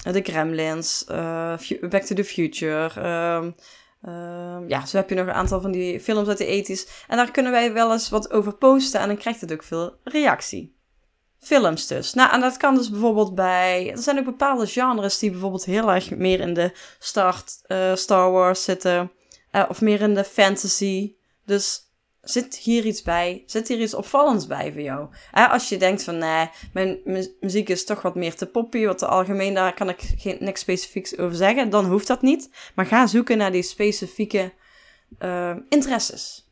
de 0.03 0.23
Gremlins, 0.23 1.05
uh, 1.11 1.55
Back 1.81 2.03
to 2.03 2.15
the 2.15 2.25
Future. 2.25 2.91
Uh, 2.99 3.47
uh, 4.09 4.69
ja, 4.69 4.87
zo 4.87 4.97
heb 4.97 5.09
je 5.09 5.15
nog 5.15 5.27
een 5.27 5.33
aantal 5.33 5.61
van 5.61 5.71
die 5.71 6.01
films 6.01 6.29
uit 6.29 6.39
de 6.39 6.47
ethisch. 6.47 6.87
En 7.09 7.17
daar 7.17 7.31
kunnen 7.31 7.53
wij 7.53 7.73
wel 7.73 7.93
eens 7.93 8.09
wat 8.09 8.31
over 8.31 8.53
posten 8.53 9.01
en 9.01 9.07
dan 9.07 9.17
krijgt 9.17 9.41
het 9.41 9.53
ook 9.53 9.63
veel 9.63 9.97
reactie. 10.05 10.79
Films 11.39 11.87
dus. 11.87 12.15
Nou, 12.15 12.33
en 12.33 12.41
dat 12.41 12.57
kan 12.57 12.75
dus 12.75 12.91
bijvoorbeeld 12.91 13.35
bij. 13.35 13.91
Er 13.91 13.99
zijn 13.99 14.19
ook 14.19 14.25
bepaalde 14.25 14.67
genres 14.67 15.19
die 15.19 15.31
bijvoorbeeld 15.31 15.65
heel 15.65 15.93
erg 15.93 16.11
meer 16.11 16.41
in 16.41 16.55
de 16.55 16.73
start, 16.99 17.61
uh, 17.67 17.95
Star 17.95 18.31
Wars 18.31 18.65
zitten. 18.65 19.11
Uh, 19.53 19.65
of 19.69 19.81
meer 19.81 20.01
in 20.01 20.15
de 20.15 20.25
fantasy. 20.25 21.15
Dus 21.45 21.90
zit 22.23 22.57
hier 22.57 22.85
iets 22.85 23.03
bij? 23.03 23.43
Zit 23.47 23.69
hier 23.69 23.81
iets 23.81 23.95
opvallends 23.95 24.47
bij 24.47 24.73
voor 24.73 24.83
jou? 24.83 25.09
Uh, 25.35 25.53
als 25.53 25.69
je 25.69 25.77
denkt 25.77 26.05
van 26.05 26.19
nee, 26.19 26.51
mijn 26.73 26.99
muziek 27.41 27.69
is 27.69 27.85
toch 27.85 28.03
wat 28.03 28.15
meer 28.15 28.35
te 28.35 28.47
poppy, 28.47 28.85
wat 28.85 28.99
te 28.99 29.07
algemeen, 29.07 29.55
daar 29.55 29.75
kan 29.75 29.89
ik 29.89 30.15
geen, 30.17 30.37
niks 30.41 30.61
specifieks 30.61 31.19
over 31.19 31.37
zeggen. 31.37 31.71
Dan 31.71 31.85
hoeft 31.85 32.07
dat 32.07 32.23
niet. 32.23 32.51
Maar 32.75 32.87
ga 32.87 33.07
zoeken 33.07 33.39
naar 33.39 33.53
die 33.53 33.63
specifieke 33.63 34.53
interesses 35.69 36.51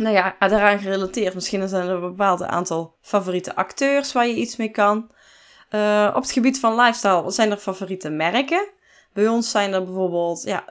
nou 0.00 0.14
ja, 0.14 0.36
daaraan 0.38 0.78
gerelateerd. 0.78 1.34
Misschien 1.34 1.68
zijn 1.68 1.88
er 1.88 1.94
een 1.94 2.00
bepaald 2.00 2.42
aantal 2.42 2.96
favoriete 3.00 3.54
acteurs 3.54 4.12
waar 4.12 4.26
je 4.26 4.34
iets 4.34 4.56
mee 4.56 4.68
kan. 4.68 5.10
Uh, 5.70 6.12
op 6.14 6.22
het 6.22 6.32
gebied 6.32 6.60
van 6.60 6.74
lifestyle 6.74 7.30
zijn 7.30 7.50
er 7.50 7.56
favoriete 7.56 8.10
merken. 8.10 8.68
Bij 9.12 9.28
ons 9.28 9.50
zijn 9.50 9.72
er 9.72 9.84
bijvoorbeeld, 9.84 10.42
ja, 10.42 10.64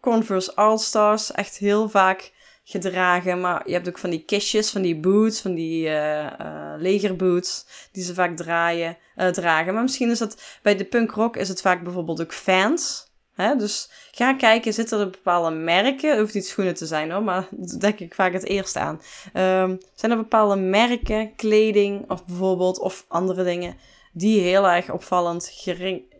Converse 0.00 0.54
All-Stars 0.54 1.32
echt 1.32 1.56
heel 1.56 1.88
vaak 1.88 2.32
gedragen. 2.64 3.40
Maar 3.40 3.62
je 3.66 3.72
hebt 3.72 3.88
ook 3.88 3.98
van 3.98 4.10
die 4.10 4.24
kistjes, 4.24 4.70
van 4.70 4.82
die 4.82 4.96
boots, 4.96 5.40
van 5.40 5.54
die 5.54 5.86
uh, 5.86 6.22
uh, 6.22 6.72
legerboots, 6.76 7.66
die 7.92 8.04
ze 8.04 8.14
vaak 8.14 8.36
draaien, 8.36 8.96
dragen. 9.32 9.74
Maar 9.74 9.82
misschien 9.82 10.10
is 10.10 10.18
dat 10.18 10.42
bij 10.62 10.76
de 10.76 10.84
punk 10.84 11.10
rock 11.10 11.36
is 11.36 11.48
het 11.48 11.60
vaak 11.60 11.82
bijvoorbeeld 11.82 12.20
ook 12.20 12.34
fans. 12.34 13.12
Hè? 13.34 13.56
Dus 13.56 13.90
ga 14.12 14.34
kijken, 14.34 14.72
zitten 14.72 15.00
er 15.00 15.10
bepaalde 15.10 15.56
merken? 15.56 16.10
Het 16.10 16.18
hoeft 16.18 16.34
niet 16.34 16.46
schoenen 16.46 16.74
te 16.74 16.86
zijn 16.86 17.10
hoor, 17.10 17.22
maar 17.22 17.48
dat 17.50 17.80
denk 17.80 17.98
ik 17.98 18.14
vaak 18.14 18.32
het 18.32 18.46
eerst 18.46 18.76
aan. 18.76 19.00
Um, 19.34 19.80
zijn 19.94 20.10
er 20.10 20.16
bepaalde 20.16 20.56
merken, 20.56 21.34
kleding 21.36 22.10
of 22.10 22.24
bijvoorbeeld, 22.24 22.78
of 22.78 23.04
andere 23.08 23.44
dingen, 23.44 23.76
die 24.12 24.40
heel 24.40 24.68
erg 24.68 24.90
opvallend 24.90 25.50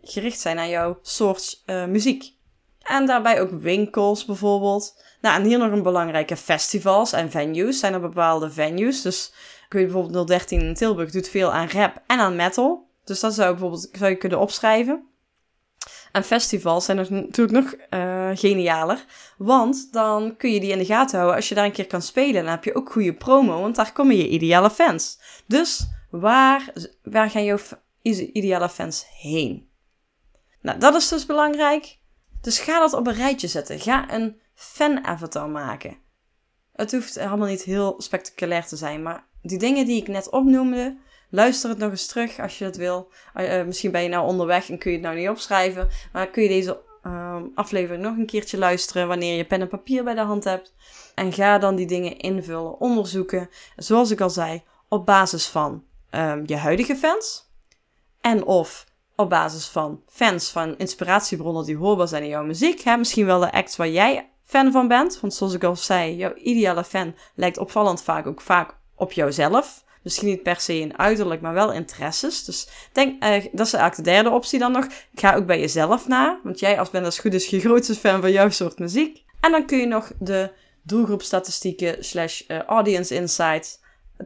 gericht 0.03 0.39
zijn 0.39 0.59
aan 0.59 0.69
jouw 0.69 0.99
soort 1.01 1.63
muziek? 1.87 2.33
En 2.81 3.05
daarbij 3.05 3.41
ook 3.41 3.51
winkels 3.51 4.25
bijvoorbeeld. 4.25 5.03
Nou, 5.25 5.37
en 5.37 5.45
hier 5.45 5.57
nog 5.57 5.71
een 5.71 5.83
belangrijke 5.83 6.37
festivals 6.37 7.13
en 7.13 7.31
venues. 7.31 7.79
Zijn 7.79 7.93
er 7.93 8.01
bepaalde 8.01 8.51
venues? 8.51 9.01
Dus 9.01 9.33
ik 9.65 9.73
weet 9.73 9.83
bijvoorbeeld 9.83 10.27
013 10.27 10.61
in 10.61 10.73
Tilburg 10.73 11.11
doet 11.11 11.29
veel 11.29 11.51
aan 11.51 11.69
rap 11.69 12.01
en 12.07 12.19
aan 12.19 12.35
metal. 12.35 12.89
Dus 13.03 13.19
dat 13.19 13.33
zou, 13.33 13.51
bijvoorbeeld, 13.51 13.89
zou 13.91 14.09
je 14.09 14.15
kunnen 14.15 14.39
opschrijven. 14.39 15.07
En 16.11 16.23
festivals 16.23 16.85
zijn 16.85 16.97
natuurlijk 16.97 17.51
nog 17.51 17.75
uh, 17.89 18.29
genialer. 18.33 19.05
Want 19.37 19.93
dan 19.93 20.37
kun 20.37 20.51
je 20.51 20.59
die 20.59 20.71
in 20.71 20.77
de 20.77 20.85
gaten 20.85 21.15
houden 21.15 21.35
als 21.35 21.49
je 21.49 21.55
daar 21.55 21.65
een 21.65 21.71
keer 21.71 21.87
kan 21.87 22.01
spelen. 22.01 22.43
Dan 22.43 22.51
heb 22.51 22.63
je 22.63 22.75
ook 22.75 22.91
goede 22.91 23.13
promo, 23.13 23.61
want 23.61 23.75
daar 23.75 23.91
komen 23.91 24.17
je 24.17 24.29
ideale 24.29 24.69
fans. 24.69 25.19
Dus 25.47 25.87
waar, 26.09 26.73
waar 27.03 27.29
gaan 27.29 27.43
jouw 27.43 27.59
ideale 28.01 28.69
fans 28.69 29.05
heen. 29.21 29.69
Nou, 30.61 30.79
dat 30.79 30.95
is 30.95 31.07
dus 31.07 31.25
belangrijk. 31.25 31.97
Dus 32.41 32.59
ga 32.59 32.79
dat 32.79 32.93
op 32.93 33.07
een 33.07 33.13
rijtje 33.13 33.47
zetten. 33.47 33.79
Ga 33.79 34.13
een 34.13 34.43
fan-avatar 34.55 35.49
maken. 35.49 35.97
Het 36.73 36.91
hoeft 36.91 37.15
helemaal 37.15 37.47
niet 37.47 37.63
heel 37.63 37.95
spectaculair 37.97 38.65
te 38.65 38.75
zijn, 38.75 39.01
maar 39.03 39.27
die 39.41 39.57
dingen 39.57 39.85
die 39.85 40.01
ik 40.01 40.07
net 40.07 40.29
opnoemde, 40.29 40.97
luister 41.29 41.69
het 41.69 41.77
nog 41.77 41.91
eens 41.91 42.07
terug 42.07 42.39
als 42.39 42.57
je 42.57 42.63
dat 42.63 42.75
wil. 42.75 43.11
Uh, 43.35 43.63
misschien 43.63 43.91
ben 43.91 44.03
je 44.03 44.09
nou 44.09 44.27
onderweg 44.27 44.69
en 44.69 44.77
kun 44.77 44.91
je 44.91 44.97
het 44.97 45.05
nou 45.05 45.17
niet 45.19 45.29
opschrijven, 45.29 45.87
maar 46.13 46.27
kun 46.27 46.43
je 46.43 46.49
deze 46.49 46.81
uh, 47.03 47.35
aflevering 47.55 48.03
nog 48.03 48.17
een 48.17 48.25
keertje 48.25 48.57
luisteren 48.57 49.07
wanneer 49.07 49.37
je 49.37 49.45
pen 49.45 49.61
en 49.61 49.67
papier 49.67 50.03
bij 50.03 50.13
de 50.13 50.21
hand 50.21 50.43
hebt. 50.43 50.73
En 51.15 51.33
ga 51.33 51.57
dan 51.57 51.75
die 51.75 51.87
dingen 51.87 52.17
invullen, 52.17 52.79
onderzoeken. 52.79 53.49
Zoals 53.75 54.11
ik 54.11 54.21
al 54.21 54.29
zei, 54.29 54.63
op 54.87 55.05
basis 55.05 55.47
van 55.47 55.83
um, 56.11 56.43
je 56.45 56.55
huidige 56.55 56.95
fans 56.95 57.49
en 58.21 58.45
of 58.45 58.85
op 59.15 59.29
basis 59.29 59.67
van 59.67 60.01
fans 60.07 60.49
van 60.49 60.77
inspiratiebronnen 60.77 61.65
die 61.65 61.77
hoorbaar 61.77 62.07
zijn 62.07 62.23
in 62.23 62.29
jouw 62.29 62.43
muziek. 62.43 62.81
Hè? 62.81 62.97
Misschien 62.97 63.25
wel 63.25 63.39
de 63.39 63.51
acts 63.51 63.75
waar 63.75 63.89
jij 63.89 64.29
fan 64.45 64.71
van 64.71 64.87
bent. 64.87 65.19
Want 65.19 65.33
zoals 65.33 65.53
ik 65.53 65.63
al 65.63 65.75
zei, 65.75 66.15
jouw 66.15 66.33
ideale 66.33 66.83
fan 66.83 67.15
lijkt 67.35 67.57
opvallend 67.57 68.03
vaak 68.03 68.27
ook 68.27 68.41
vaak 68.41 68.75
op 68.95 69.11
jouzelf. 69.11 69.83
Misschien 70.01 70.27
niet 70.27 70.43
per 70.43 70.59
se 70.59 70.79
in 70.79 70.97
uiterlijk, 70.97 71.41
maar 71.41 71.53
wel 71.53 71.71
interesses. 71.71 72.43
Dus 72.43 72.67
denk, 72.91 73.23
uh, 73.23 73.29
dat 73.29 73.65
is 73.65 73.73
eigenlijk 73.73 73.95
de 73.95 74.01
derde 74.01 74.29
optie 74.29 74.59
dan 74.59 74.71
nog. 74.71 74.87
Ga 75.15 75.35
ook 75.35 75.45
bij 75.45 75.59
jezelf 75.59 76.07
na. 76.07 76.39
Want 76.43 76.59
jij 76.59 76.79
als 76.79 76.89
bent 76.89 77.05
als 77.05 77.19
goed 77.19 77.33
is 77.33 77.47
je 77.47 77.59
grootste 77.59 77.95
fan 77.95 78.21
van 78.21 78.31
jouw 78.31 78.49
soort 78.49 78.79
muziek. 78.79 79.23
En 79.39 79.51
dan 79.51 79.65
kun 79.65 79.77
je 79.77 79.85
nog 79.85 80.11
de 80.19 80.51
doelgroepstatistieken 80.81 82.03
slash 82.03 82.41
uh, 82.47 82.61
audience 82.61 83.15
insights 83.15 83.79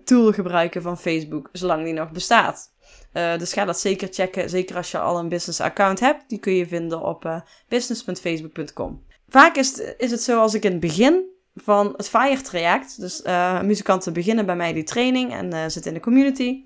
tool 0.04 0.32
gebruiken 0.32 0.82
van 0.82 0.98
Facebook, 0.98 1.50
zolang 1.52 1.84
die 1.84 1.94
nog 1.94 2.12
bestaat. 2.12 2.72
Uh, 3.14 3.38
dus 3.38 3.54
ga 3.54 3.66
dat 3.66 3.80
zeker 3.80 4.08
checken, 4.12 4.50
zeker 4.50 4.76
als 4.76 4.92
je 4.92 5.00
al 5.00 5.20
een 5.20 5.30
business 5.30 5.62
account 5.62 6.00
hebt. 6.00 6.30
Die 6.30 6.40
kun 6.40 6.54
je 6.54 6.68
vinden 6.68 7.02
op 7.02 7.44
business.facebook.com. 7.68 9.04
Vaak 9.30 9.56
is 9.56 9.78
het, 9.78 9.96
is 9.98 10.12
het 10.12 10.22
zo 10.22 10.40
als 10.40 10.54
ik 10.54 10.64
in 10.64 10.72
het 10.72 10.80
begin 10.80 11.24
van 11.56 11.94
het 11.98 12.10
FIRE 12.10 12.42
traject, 12.42 13.02
dus 13.02 13.22
uh, 13.26 13.62
muzikanten 13.62 14.14
beginnen 14.14 14.46
bij 14.46 14.56
mij 14.56 14.74
die 14.74 14.84
training 14.84 15.34
en 15.34 15.72
zitten 15.72 15.92
in 15.92 15.98
de 15.98 16.04
community. 16.04 16.64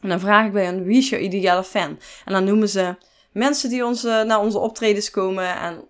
En 0.00 0.08
dan 0.08 0.20
vraag 0.20 0.46
ik 0.46 0.52
bij 0.52 0.64
hen, 0.64 0.84
wie 0.84 0.98
is 0.98 1.08
jouw 1.08 1.20
ideale 1.20 1.64
fan? 1.64 1.98
En 2.24 2.32
dan 2.32 2.44
noemen 2.44 2.68
ze 2.68 2.94
mensen 3.32 3.70
die 3.70 3.84
onze, 3.84 4.24
naar 4.26 4.40
onze 4.40 4.58
optredens 4.58 5.10
komen 5.10 5.56
en 5.56 5.84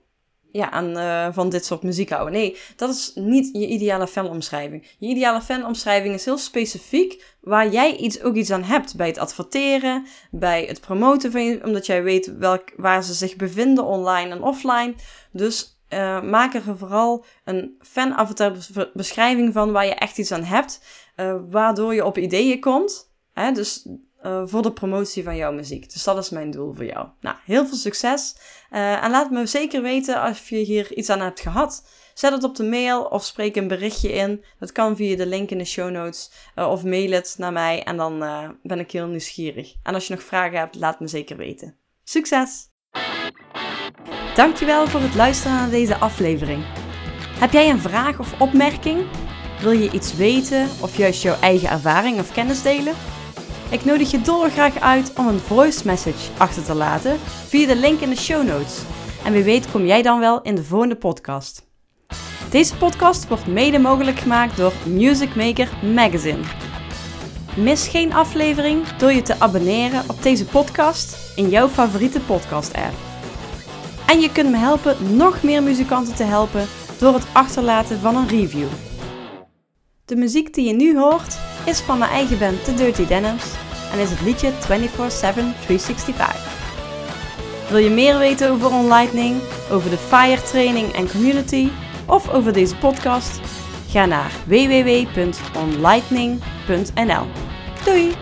ja, 0.52 0.70
aan, 0.70 0.98
uh, 0.98 1.28
van 1.32 1.48
dit 1.48 1.64
soort 1.64 1.82
muziek 1.82 2.10
houden. 2.10 2.32
Nee, 2.32 2.56
dat 2.76 2.90
is 2.90 3.12
niet 3.14 3.48
je 3.52 3.66
ideale 3.66 4.06
fanomschrijving. 4.06 4.86
Je 4.98 5.08
ideale 5.08 5.40
fanomschrijving 5.40 6.14
is 6.14 6.24
heel 6.24 6.38
specifiek 6.38 7.36
waar 7.40 7.68
jij 7.68 7.96
iets, 7.96 8.22
ook 8.22 8.34
iets 8.34 8.50
aan 8.50 8.62
hebt. 8.62 8.96
Bij 8.96 9.06
het 9.06 9.18
adverteren, 9.18 10.06
bij 10.30 10.64
het 10.64 10.80
promoten 10.80 11.32
van 11.32 11.44
je, 11.44 11.64
omdat 11.64 11.86
jij 11.86 12.02
weet 12.02 12.36
welk, 12.38 12.72
waar 12.76 13.02
ze 13.02 13.14
zich 13.14 13.36
bevinden 13.36 13.84
online 13.84 14.30
en 14.30 14.42
offline. 14.42 14.94
Dus 15.32 15.75
uh, 15.88 16.22
maak 16.22 16.54
er 16.54 16.76
vooral 16.76 17.24
een 17.44 17.76
fan-avatar 17.80 18.52
beschrijving 18.94 19.52
van 19.52 19.72
waar 19.72 19.86
je 19.86 19.94
echt 19.94 20.18
iets 20.18 20.32
aan 20.32 20.44
hebt. 20.44 20.84
Uh, 21.16 21.36
waardoor 21.48 21.94
je 21.94 22.04
op 22.04 22.18
ideeën 22.18 22.60
komt. 22.60 23.12
Hè? 23.32 23.52
Dus 23.52 23.88
uh, 24.22 24.42
voor 24.44 24.62
de 24.62 24.72
promotie 24.72 25.24
van 25.24 25.36
jouw 25.36 25.52
muziek. 25.52 25.92
Dus 25.92 26.04
dat 26.04 26.18
is 26.18 26.30
mijn 26.30 26.50
doel 26.50 26.74
voor 26.74 26.84
jou. 26.84 27.08
Nou, 27.20 27.36
heel 27.44 27.66
veel 27.66 27.76
succes. 27.76 28.36
En 28.70 29.10
laat 29.10 29.30
me 29.30 29.46
zeker 29.46 29.82
weten 29.82 30.20
als 30.20 30.48
je 30.48 30.56
hier 30.56 30.92
iets 30.92 31.10
aan 31.10 31.20
hebt 31.20 31.40
gehad. 31.40 31.88
Zet 32.14 32.32
het 32.32 32.44
op 32.44 32.56
de 32.56 32.64
mail 32.64 33.04
of 33.04 33.24
spreek 33.24 33.56
een 33.56 33.68
berichtje 33.68 34.12
in. 34.12 34.44
Dat 34.58 34.72
kan 34.72 34.96
via 34.96 35.16
de 35.16 35.26
link 35.26 35.50
in 35.50 35.58
de 35.58 35.64
show 35.64 35.90
notes. 35.90 36.30
Of 36.54 36.84
mail 36.84 37.10
het 37.10 37.34
naar 37.38 37.52
mij 37.52 37.82
en 37.82 37.96
dan 37.96 38.18
ben 38.62 38.78
ik 38.78 38.90
heel 38.90 39.06
nieuwsgierig. 39.06 39.74
En 39.82 39.94
als 39.94 40.06
je 40.06 40.14
nog 40.14 40.22
vragen 40.22 40.58
hebt, 40.58 40.74
laat 40.74 41.00
me 41.00 41.08
zeker 41.08 41.36
weten. 41.36 41.76
Succes! 42.04 42.74
Dankjewel 44.36 44.86
voor 44.86 45.00
het 45.00 45.14
luisteren 45.14 45.56
naar 45.56 45.70
deze 45.70 45.96
aflevering. 45.96 46.64
Heb 47.38 47.52
jij 47.52 47.70
een 47.70 47.80
vraag 47.80 48.18
of 48.18 48.40
opmerking? 48.40 49.04
Wil 49.60 49.70
je 49.70 49.90
iets 49.90 50.14
weten 50.14 50.68
of 50.80 50.96
juist 50.96 51.22
jouw 51.22 51.36
eigen 51.40 51.70
ervaring 51.70 52.18
of 52.18 52.32
kennis 52.32 52.62
delen? 52.62 52.94
Ik 53.70 53.84
nodig 53.84 54.10
je 54.10 54.20
dolgraag 54.20 54.80
uit 54.80 55.12
om 55.16 55.26
een 55.26 55.38
voice 55.38 55.86
message 55.86 56.32
achter 56.38 56.64
te 56.64 56.74
laten 56.74 57.18
via 57.46 57.66
de 57.66 57.76
link 57.76 58.00
in 58.00 58.08
de 58.08 58.16
show 58.16 58.46
notes. 58.46 58.78
En 59.24 59.32
wie 59.32 59.42
weet 59.42 59.70
kom 59.70 59.86
jij 59.86 60.02
dan 60.02 60.20
wel 60.20 60.42
in 60.42 60.54
de 60.54 60.64
volgende 60.64 60.96
podcast. 60.96 61.66
Deze 62.50 62.76
podcast 62.76 63.28
wordt 63.28 63.46
mede 63.46 63.78
mogelijk 63.78 64.18
gemaakt 64.18 64.56
door 64.56 64.72
Music 64.86 65.34
Maker 65.34 65.68
Magazine. 65.94 66.42
Mis 67.56 67.88
geen 67.88 68.12
aflevering 68.12 68.86
door 68.86 69.12
je 69.12 69.22
te 69.22 69.40
abonneren 69.40 70.02
op 70.08 70.22
deze 70.22 70.44
podcast 70.44 71.32
in 71.36 71.48
jouw 71.48 71.68
favoriete 71.68 72.20
podcast 72.20 72.74
app. 72.74 73.05
En 74.06 74.20
je 74.20 74.32
kunt 74.32 74.50
me 74.50 74.56
helpen 74.56 75.16
nog 75.16 75.42
meer 75.42 75.62
muzikanten 75.62 76.14
te 76.14 76.24
helpen 76.24 76.66
door 76.98 77.14
het 77.14 77.26
achterlaten 77.32 78.00
van 78.00 78.16
een 78.16 78.28
review. 78.28 78.66
De 80.04 80.16
muziek 80.16 80.54
die 80.54 80.66
je 80.66 80.74
nu 80.74 80.98
hoort 80.98 81.38
is 81.64 81.80
van 81.80 81.98
mijn 81.98 82.10
eigen 82.10 82.38
band 82.38 82.64
The 82.64 82.74
Dirty 82.74 83.06
Denims 83.06 83.44
en 83.92 83.98
is 83.98 84.10
het 84.10 84.20
liedje 84.20 84.52
24-7 84.52 84.54
365. 84.58 86.54
Wil 87.68 87.78
je 87.78 87.90
meer 87.90 88.18
weten 88.18 88.50
over 88.50 88.72
OnLightning, 88.72 89.40
over 89.70 89.90
de 89.90 89.98
FIRE 89.98 90.42
training 90.42 90.92
en 90.92 91.10
community 91.10 91.68
of 92.06 92.30
over 92.30 92.52
deze 92.52 92.76
podcast? 92.76 93.40
Ga 93.88 94.06
naar 94.06 94.32
www.onlightning.nl. 94.46 97.26
Doei! 97.84 98.14